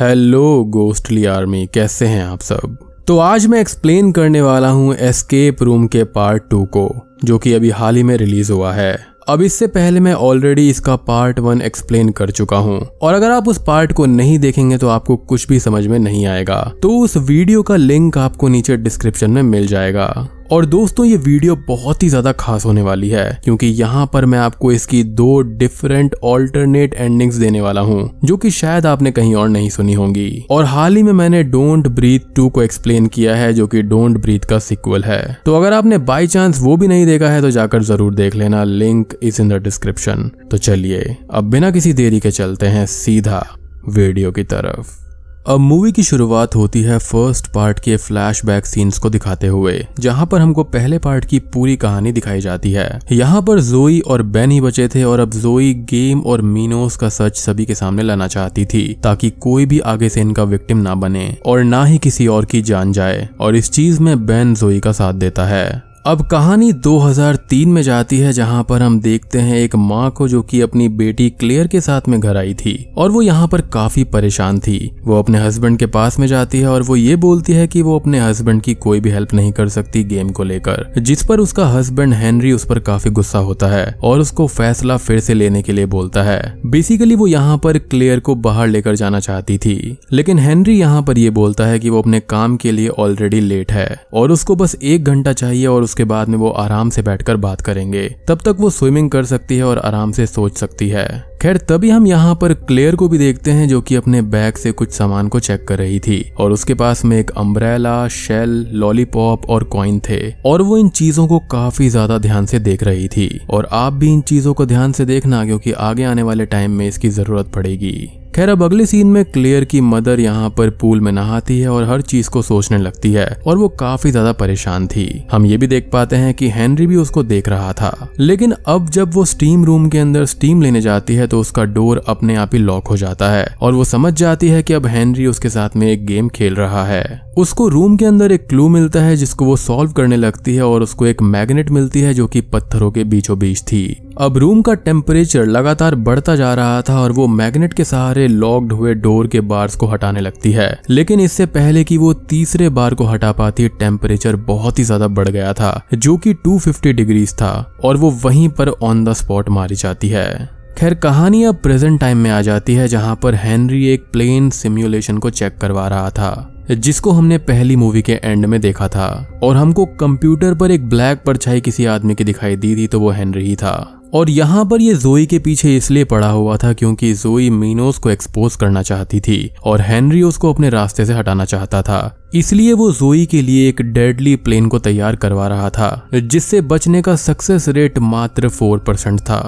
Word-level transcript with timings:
Hello 0.00 0.64
ghostly 0.64 1.24
army 1.24 1.66
कैसे 1.66 2.06
हैं 2.06 2.22
आप 2.24 2.40
सब? 2.40 2.76
तो 3.06 3.18
आज 3.18 3.46
मैं 3.46 3.60
एक्सप्लेन 3.60 4.12
करने 4.12 4.40
वाला 4.42 4.68
हूँ 4.68 4.94
एस्केप 4.94 5.62
रूम 5.62 5.86
के 5.86 6.04
पार्ट 6.04 6.42
टू 6.50 6.64
को, 6.64 6.88
जो 7.24 7.38
कि 7.38 7.52
अभी 7.52 7.70
हाल 7.70 7.96
ही 7.96 8.02
में 8.02 8.16
रिलीज़ 8.16 8.52
हुआ 8.52 8.72
है। 8.72 8.98
अब 9.28 9.42
इससे 9.42 9.66
पहले 9.66 10.00
मैं 10.00 10.12
ऑलरेडी 10.12 10.68
इसका 10.70 10.96
पार्ट 10.96 11.38
वन 11.38 11.62
एक्सप्लेन 11.62 12.10
कर 12.10 12.30
चुका 12.30 12.56
हूँ। 12.56 12.80
और 13.02 13.14
अगर 13.14 13.30
आप 13.30 13.48
उस 13.48 13.62
पार्ट 13.66 13.92
को 13.92 14.06
नहीं 14.06 14.38
देखेंगे 14.38 14.78
तो 14.78 14.88
आपको 14.88 15.16
कुछ 15.16 15.48
भी 15.48 15.60
समझ 15.60 15.86
में 15.86 15.98
नहीं 15.98 16.26
आएगा। 16.26 16.62
तो 16.82 16.98
उस 16.98 17.16
वीडियो 17.16 17.62
का 17.62 17.76
लिंक 17.76 18.18
आपको 18.18 18.48
नीचे 18.48 18.76
डिस्क्रिप्शन 18.76 19.30
में 19.30 19.42
मिल 19.42 19.66
जाएगा। 19.66 20.28
और 20.50 20.64
दोस्तों, 20.66 21.04
ये 21.06 21.16
वीडियो 21.16 21.54
बहुत 21.58 22.02
ही 22.02 22.08
ज़्यादा 22.08 22.30
खास 22.32 22.64
होने 22.64 22.82
वाली 22.82 23.08
है, 23.08 23.40
क्योंकि 23.44 23.66
यहाँ 23.68 24.06
पर 24.12 24.24
मैं 24.24 24.38
आपको 24.38 24.70
इसकी 24.72 25.02
दो 25.04 25.40
डिफरेंट 25.40 26.14
ऑल्टरनेट 26.24 26.94
एंडिंग्स 26.94 27.36
देने 27.36 27.60
वाला 27.60 27.80
हूँ, 27.80 28.20
जो 28.24 28.36
कि 28.36 28.50
शायद 28.50 28.86
आपने 28.86 29.10
कहीं 29.12 29.34
और 29.34 29.48
नहीं 29.48 29.68
सुनी 29.70 29.92
होंगी। 29.92 30.46
और 30.50 30.64
हाल 30.64 30.96
ही 30.96 31.02
में 31.02 31.12
मैंने 31.12 31.42
डोंट 31.44 31.88
ब्रीथ 31.90 32.34
टू 32.36 32.48
को 32.48 32.62
एक्सप्लेन 32.62 33.06
किया 33.08 33.36
है, 33.36 33.52
जो 33.54 33.66
कि 33.66 33.82
डोंट 33.82 34.18
ब्रीथ 34.18 34.48
का 34.50 34.58
सिक्वल 34.60 35.04
है। 35.04 35.36
तो 35.44 35.54
अगर 35.56 35.72
आपने 35.72 35.98
बाई 36.00 36.26
चांस 36.26 36.60
वो 36.62 36.76
भी 36.76 36.88
नहीं 36.88 37.06
देखा 37.06 37.28
है 37.30 37.40
तो 37.40 37.50
जाकर 37.50 37.82
ज़रूर 37.82 38.14
देख 38.14 38.34
लेना 38.34 38.64
link 38.64 39.14
is 39.22 39.40
in 39.42 39.48
the 39.48 39.62
description 39.62 40.30
तो 40.50 40.58
चलिए, 40.58 41.16
अब 41.30 41.50
बिना 41.50 41.70
किसी 41.70 41.92
देरी 41.92 42.20
के 42.20 42.30
चलते 42.32 42.66
हैं 42.68 42.84
सीधा 42.88 43.46
वीडियो 43.88 44.32
की 44.32 44.44
तरफ़। 44.44 44.98
अब 45.46 45.60
मूवी 45.60 45.90
की 45.92 46.02
शुरुआत 46.02 46.54
होती 46.56 46.80
है 46.82 46.98
फ़र्स्ट 46.98 47.46
पार्ट 47.46 47.78
के 47.80 47.96
फ्लैशबैक 47.96 48.66
सीन्स 48.66 48.98
को 48.98 49.10
दिखाते 49.10 49.46
हुए, 49.46 49.86
जहाँ 50.00 50.26
पर 50.26 50.40
हमको 50.40 50.64
पहले 50.64 50.98
पार्ट 50.98 51.24
की 51.24 51.38
पूरी 51.54 51.76
कहानी 51.76 52.12
दिखाई 52.12 52.40
जाती 52.40 52.72
है। 52.72 52.98
यहाँ 53.12 53.40
पर 53.42 53.60
जोई 53.60 53.98
और 54.00 54.22
बेन 54.22 54.50
ही 54.50 54.60
बचे 54.60 54.88
थे 54.88 55.04
और 55.04 55.20
अब 55.20 55.30
जोई 55.32 55.72
गेम 55.90 56.20
और 56.20 56.42
मीनोस 56.42 56.96
का 56.96 57.08
सच 57.08 57.38
सभी 57.38 57.64
के 57.64 57.74
सामने 57.74 58.02
लाना 58.02 58.28
चाहती 58.28 58.64
थी, 58.64 58.86
ताकि 59.02 59.30
कोई 59.30 59.66
भी 59.66 59.78
आगे 59.80 60.08
से 60.08 60.20
इनका 60.20 60.42
विक्टिम 60.44 60.78
ना 60.78 60.94
बने 60.94 61.36
और 61.46 61.64
ना 61.64 61.84
ही 61.84 61.98
किसी 61.98 62.26
और 62.26 62.44
की 62.44 62.62
जान 62.62 62.92
जाए, 62.92 63.28
और 63.40 63.56
इस 63.56 63.70
चीज़ 63.70 64.00
में 64.00 64.26
बेन 64.26 64.54
जोई 64.54 64.80
का 64.80 64.92
साथ 64.92 65.14
देता 65.14 65.46
है। 65.46 65.89
अब 66.06 66.20
कहानी 66.26 66.72
2003 66.74 67.66
में 67.66 67.80
जाती 67.82 68.18
है 68.18 68.32
जहाँ 68.32 68.62
पर 68.64 68.82
हम 68.82 68.98
देखते 69.00 69.38
हैं 69.38 69.56
एक 69.56 69.74
माँ 69.76 70.10
को 70.10 70.28
जो 70.28 70.40
कि 70.42 70.60
अपनी 70.60 70.88
बेटी 70.88 71.28
क्लेयर 71.30 71.66
के 71.66 71.80
साथ 71.80 72.08
में 72.08 72.18
घर 72.20 72.36
आई 72.36 72.54
थी 72.54 72.72
और 72.96 73.10
वो 73.10 73.22
यहाँ 73.22 73.48
पर 73.48 73.60
काफ़ी 73.60 74.04
परेशान 74.04 74.58
थी। 74.58 74.78
वो 75.04 75.18
अपने 75.18 75.38
हस्बैंड 75.38 75.78
के 75.78 75.86
पास 75.86 76.18
में 76.18 76.26
जाती 76.26 76.60
है 76.60 76.68
और 76.68 76.82
वो 76.82 76.96
ये 76.96 77.16
बोलती 77.16 77.52
है 77.52 77.66
कि 77.66 77.82
वो 77.82 77.98
अपने 77.98 78.20
हस्बैंड 78.20 78.62
की 78.62 78.74
कोई 78.74 79.00
भी 79.00 79.10
हेल्प 79.10 79.34
नहीं 79.34 79.52
कर 79.52 79.68
सकती 79.68 80.04
गेम 80.04 80.30
को 80.30 80.44
लेकर, 80.44 80.92
जिस 80.98 81.24
पर 81.26 81.40
उसका 81.40 81.66
हस्बैंड 81.66 82.14
हेनरी 82.14 82.52
उस 82.52 82.64
पर 82.64 82.78
काफ़ी 82.78 83.10
गुस्सा 83.10 83.38
होता 83.38 83.66
है 83.66 83.94
और 84.02 84.20
उसको 84.20 84.46
फैसला 84.46 84.96
फिर 84.96 85.20
से 85.20 85.34
लेने 85.34 85.62
के 85.62 85.72
लिए 85.72 85.86
बोलता 85.86 86.22
है। 86.22 86.40
बेसिकली 86.66 87.14
वो 87.14 87.26
यहाँ 87.26 87.58
पर 87.58 87.78
क्लेयर 87.80 88.20
को 88.20 88.34
बाहर 88.38 88.68
लेकर 88.68 88.94
जाना 88.94 89.20
चाहती 89.20 89.58
थी, 89.58 89.96
लेकिन 90.12 90.38
हेनरी 90.38 90.78
यहाँ 90.78 91.02
पर 91.02 91.18
ये 91.18 91.30
बोलता 91.32 91.66
है 91.66 91.78
कि 91.78 91.90
वो 91.90 92.02
अपने 92.02 92.20
काम 92.20 92.56
के 92.56 92.72
लिए 92.72 92.88
ऑलरेडी 92.88 93.40
लेट 93.40 93.72
है 93.72 93.88
और 94.14 94.32
उसको 94.32 94.56
बस 94.56 94.76
एक 94.82 95.04
घंटा 95.04 95.32
चाहिए 95.32 95.66
और 95.66 95.88
उसके 95.90 96.04
बाद 96.06 96.28
में 96.28 96.36
वो 96.38 96.50
आराम 96.58 96.90
से 96.90 97.02
बैठकर 97.02 97.36
बात 97.38 97.60
करेंगे। 97.60 98.08
तब 98.28 98.40
तक 98.44 98.56
वो 98.60 98.70
स्विमिंग 98.70 99.10
कर 99.10 99.24
सकती 99.26 99.56
है 99.56 99.64
और 99.64 99.78
आराम 99.80 100.12
से 100.12 100.26
सोच 100.28 100.58
सकती 100.58 100.88
है। 100.88 101.08
खैर, 101.42 101.56
तभी 101.58 101.90
हम 101.90 102.06
यहाँ 102.06 102.34
पर 102.34 102.52
क्लेयर 102.54 102.96
को 102.96 103.08
भी 103.08 103.18
देखते 103.18 103.50
हैं 103.50 103.68
जो 103.68 103.80
कि 103.80 103.94
अपने 103.94 104.20
बैग 104.24 104.54
से 104.54 104.72
कुछ 104.72 104.92
सामान 104.92 105.28
को 105.28 105.40
चेक 105.40 105.66
कर 105.68 105.78
रही 105.78 105.98
थी। 106.00 106.20
और 106.38 106.52
उसके 106.52 106.74
पास 106.74 107.04
में 107.04 107.18
एक 107.18 107.30
अम्ब्रेला 107.30 108.06
शेल 108.08 108.50
लॉलीपॉप 108.74 109.48
और 109.50 109.64
कॉइन 109.64 110.00
थे। 110.08 110.20
और 110.46 110.62
वो 110.62 110.78
इन 110.78 110.88
चीज़ों 110.90 111.26
को 111.26 111.38
काफ़ी 111.50 111.88
ज़्यादा 111.88 112.18
ध्यान 112.18 112.46
से 112.46 112.58
देख 112.60 112.82
रही 112.82 113.08
थी। 113.08 113.28
और 113.50 113.68
आप 113.72 113.92
भी 113.92 114.12
इन 114.12 114.20
चीज़ों 114.22 114.54
को 114.54 114.66
ध्यान 114.66 114.92
से 114.92 115.04
देखना 115.04 115.44
क्योंकि 115.44 115.72
आगे 115.72 116.04
आने 116.04 116.22
वाले 116.22 116.46
टाइम 116.46 116.70
में 116.70 116.88
इसकी 116.88 117.08
ज़रूरत 117.08 117.52
पड़ेगी। 117.54 118.19
खैर, 118.30 118.48
अब 118.48 118.62
अगले 118.62 118.84
सीन 118.86 119.06
में 119.06 119.24
क्लियर 119.24 119.64
की 119.64 119.80
मदर 119.80 120.20
यहाँ 120.20 120.48
पर 120.50 120.70
पूल 120.70 121.00
में 121.00 121.10
नहाती 121.12 121.58
है 121.60 121.68
और 121.68 121.84
हर 121.84 122.00
चीज़ 122.02 122.28
को 122.30 122.42
सोचने 122.42 122.78
लगती 122.78 123.12
है, 123.12 123.26
और 123.46 123.56
वो 123.58 123.68
काफ़ी 123.70 124.10
ज़्यादा 124.10 124.32
परेशान 124.32 124.86
थी। 124.86 125.06
हम 125.32 125.46
ये 125.46 125.56
भी 125.56 125.66
देख 125.66 125.88
पाते 125.92 126.16
हैं 126.16 126.32
कि 126.34 126.50
हेनरी 126.50 126.86
भी 126.86 126.96
उसको 126.96 127.22
देख 127.22 127.48
रहा 127.48 127.72
था। 127.72 128.08
लेकिन 128.20 128.54
अब 128.66 128.88
जब 128.88 129.14
वो 129.14 129.24
स्टीम 129.24 129.64
रूम 129.64 129.88
के 129.88 129.98
अंदर 129.98 130.24
स्टीम 130.26 130.62
लेने 130.62 130.80
जाती 130.80 131.14
है 131.14 131.26
तो 131.26 131.40
उसका 131.40 131.64
डोर 131.64 132.02
अपने 132.08 132.36
आप 132.36 132.54
ही 132.54 132.58
लॉक 132.60 132.88
हो 132.88 132.96
जाता 132.96 133.30
है, 133.30 133.46
और 133.60 133.74
वो 133.74 133.84
समझ 133.86 134.12
जाती 134.14 134.48
है 134.48 134.62
कि 134.62 134.74
अब 134.74 134.86
हेनरी 134.86 135.26
उसके 135.26 135.48
साथ 135.48 135.76
में 135.76 135.86
एक 135.88 136.06
गेम 136.06 136.28
खेल 136.28 136.54
रहा 136.54 136.84
है। 136.86 137.29
उसको 137.40 137.68
रूम 137.68 137.96
के 137.96 138.04
अंदर 138.04 138.32
एक 138.32 138.46
क्लू 138.48 138.68
मिलता 138.68 139.00
है 139.00 139.16
जिसको 139.16 139.44
वो 139.44 139.56
सॉल्व 139.56 139.92
करने 139.92 140.16
लगती 140.16 140.54
है 140.54 140.66
और 140.66 140.82
उसको 140.82 141.06
एक 141.06 141.22
मैग्नेट 141.22 141.70
मिलती 141.70 142.00
है 142.00 142.14
जो 142.14 142.26
कि 142.26 142.40
पत्थरों 142.40 142.90
के 142.90 143.04
बीचों 143.04 143.38
बीच 143.38 143.62
थी। 143.62 144.00
अब 144.18 144.36
रूम 144.36 144.62
का 144.62 144.74
टेम्परेचर 144.74 145.46
लगातार 145.46 145.94
बढ़ता 145.94 146.36
जा 146.36 146.52
रहा 146.54 146.82
था 146.82 147.00
और 147.00 147.12
वो 147.12 147.26
मैग्नेट 147.26 147.74
के 147.74 147.84
सहारे 147.84 148.28
लॉक्ड 148.28 148.72
हुए 148.72 148.94
डोर 148.94 149.26
के 149.26 149.40
बार्स 149.40 149.76
को 149.76 149.86
हटाने 149.86 150.20
लगती 150.20 150.52
है। 150.52 150.80
लेकिन 150.90 151.20
इससे 151.20 151.46
पहले 151.46 151.84
कि 151.84 151.96
वो 151.96 152.12
तीसरे 152.12 152.68
बार 152.68 152.94
को 152.94 153.04
हटा 153.04 153.32
पाती 153.32 153.68
टेम्परेचर 153.68 154.36
बहुत 154.36 154.78
ही 154.78 154.84
ज़्यादा 154.84 155.08
बढ़ 155.08 155.28
गया 155.28 155.52
था, 155.52 155.82
जो 155.94 156.16
कि 156.16 156.34
250 156.46 156.92
डिग्रीज 156.92 157.34
था 157.34 157.74
और 157.84 157.96
वो 157.96 158.10
वहीं 158.24 158.48
पर 158.48 158.68
ऑन 158.68 159.04
द 159.04 159.12
स्पॉट 159.12 159.48
मारी 159.48 159.74
जाती 159.74 160.08
है। 160.08 160.48
खैर, 160.78 160.94
कहानी 160.94 161.42
अब 161.44 161.54
प्रेजेंट 161.54 162.00
टाइम 162.00 162.18
में 162.18 162.30
आ 162.30 162.40
जाती 162.42 162.74
है, 162.74 162.88
जहाँ 162.88 163.16
पर 163.22 163.34
हेनरी 163.34 163.86
एक 163.86 164.04
प्लेन 164.12 164.50
सिम्युलेशन 164.50 165.18
को 165.18 165.30
चेक 165.30 165.58
करवा 165.58 165.88
रहा 165.88 166.10
था। 166.10 166.56
जिसको 166.70 167.10
हमने 167.10 167.38
पहली 167.38 167.76
मूवी 167.76 168.02
के 168.02 168.12
एंड 168.24 168.46
में 168.46 168.60
देखा 168.60 168.88
था। 168.88 169.40
और 169.42 169.56
हमको 169.56 169.84
कंप्यूटर 170.00 170.54
पर 170.54 170.70
एक 170.70 170.88
ब्लैक 170.88 171.22
परछाई 171.26 171.60
किसी 171.60 171.84
आदमी 171.84 172.14
की 172.14 172.24
दिखाई 172.24 172.56
दी 172.56 172.74
थी 172.76 172.86
तो 172.86 173.00
वो 173.00 173.10
हेनरी 173.10 173.48
ही 173.48 173.56
था। 173.56 173.96
और 174.14 174.30
यहाँ 174.30 174.64
पर 174.64 174.80
ये 174.80 174.94
जोई 174.94 175.26
के 175.26 175.38
पीछे 175.38 175.76
इसलिए 175.76 176.04
पड़ा 176.04 176.28
हुआ 176.28 176.56
था 176.56 176.72
क्योंकि 176.72 177.12
जोई 177.14 177.48
मीनोस 177.50 177.98
को 177.98 178.10
एक्सपोज 178.10 178.56
करना 178.56 178.82
चाहती 178.82 179.20
थी, 179.20 179.50
और 179.64 179.80
हेनरी 179.80 180.22
उसको 180.22 180.52
अपने 180.52 180.70
रास्ते 180.70 181.06
से 181.06 181.14
हटाना 181.14 181.44
चाहता 181.44 181.82
था। 181.82 182.16
इसलिए 182.34 182.72
वो 182.72 182.90
जोई 182.92 183.26
के 183.26 183.42
लिए 183.42 183.68
एक 183.68 183.82
डेडली 183.82 184.36
प्लेन 184.36 184.66
को 184.66 184.78
तैयार 184.78 185.16
करवा 185.16 185.48
रहा 185.48 185.70
था, 185.70 186.08
जिससे 186.14 186.60
बचने 186.60 187.02
का 187.02 187.16
सक्सेस 187.16 187.68
रेट 187.68 187.98
मात्र 187.98 188.48
फोर 188.48 188.78
परसेंट 188.78 189.20
था। 189.20 189.40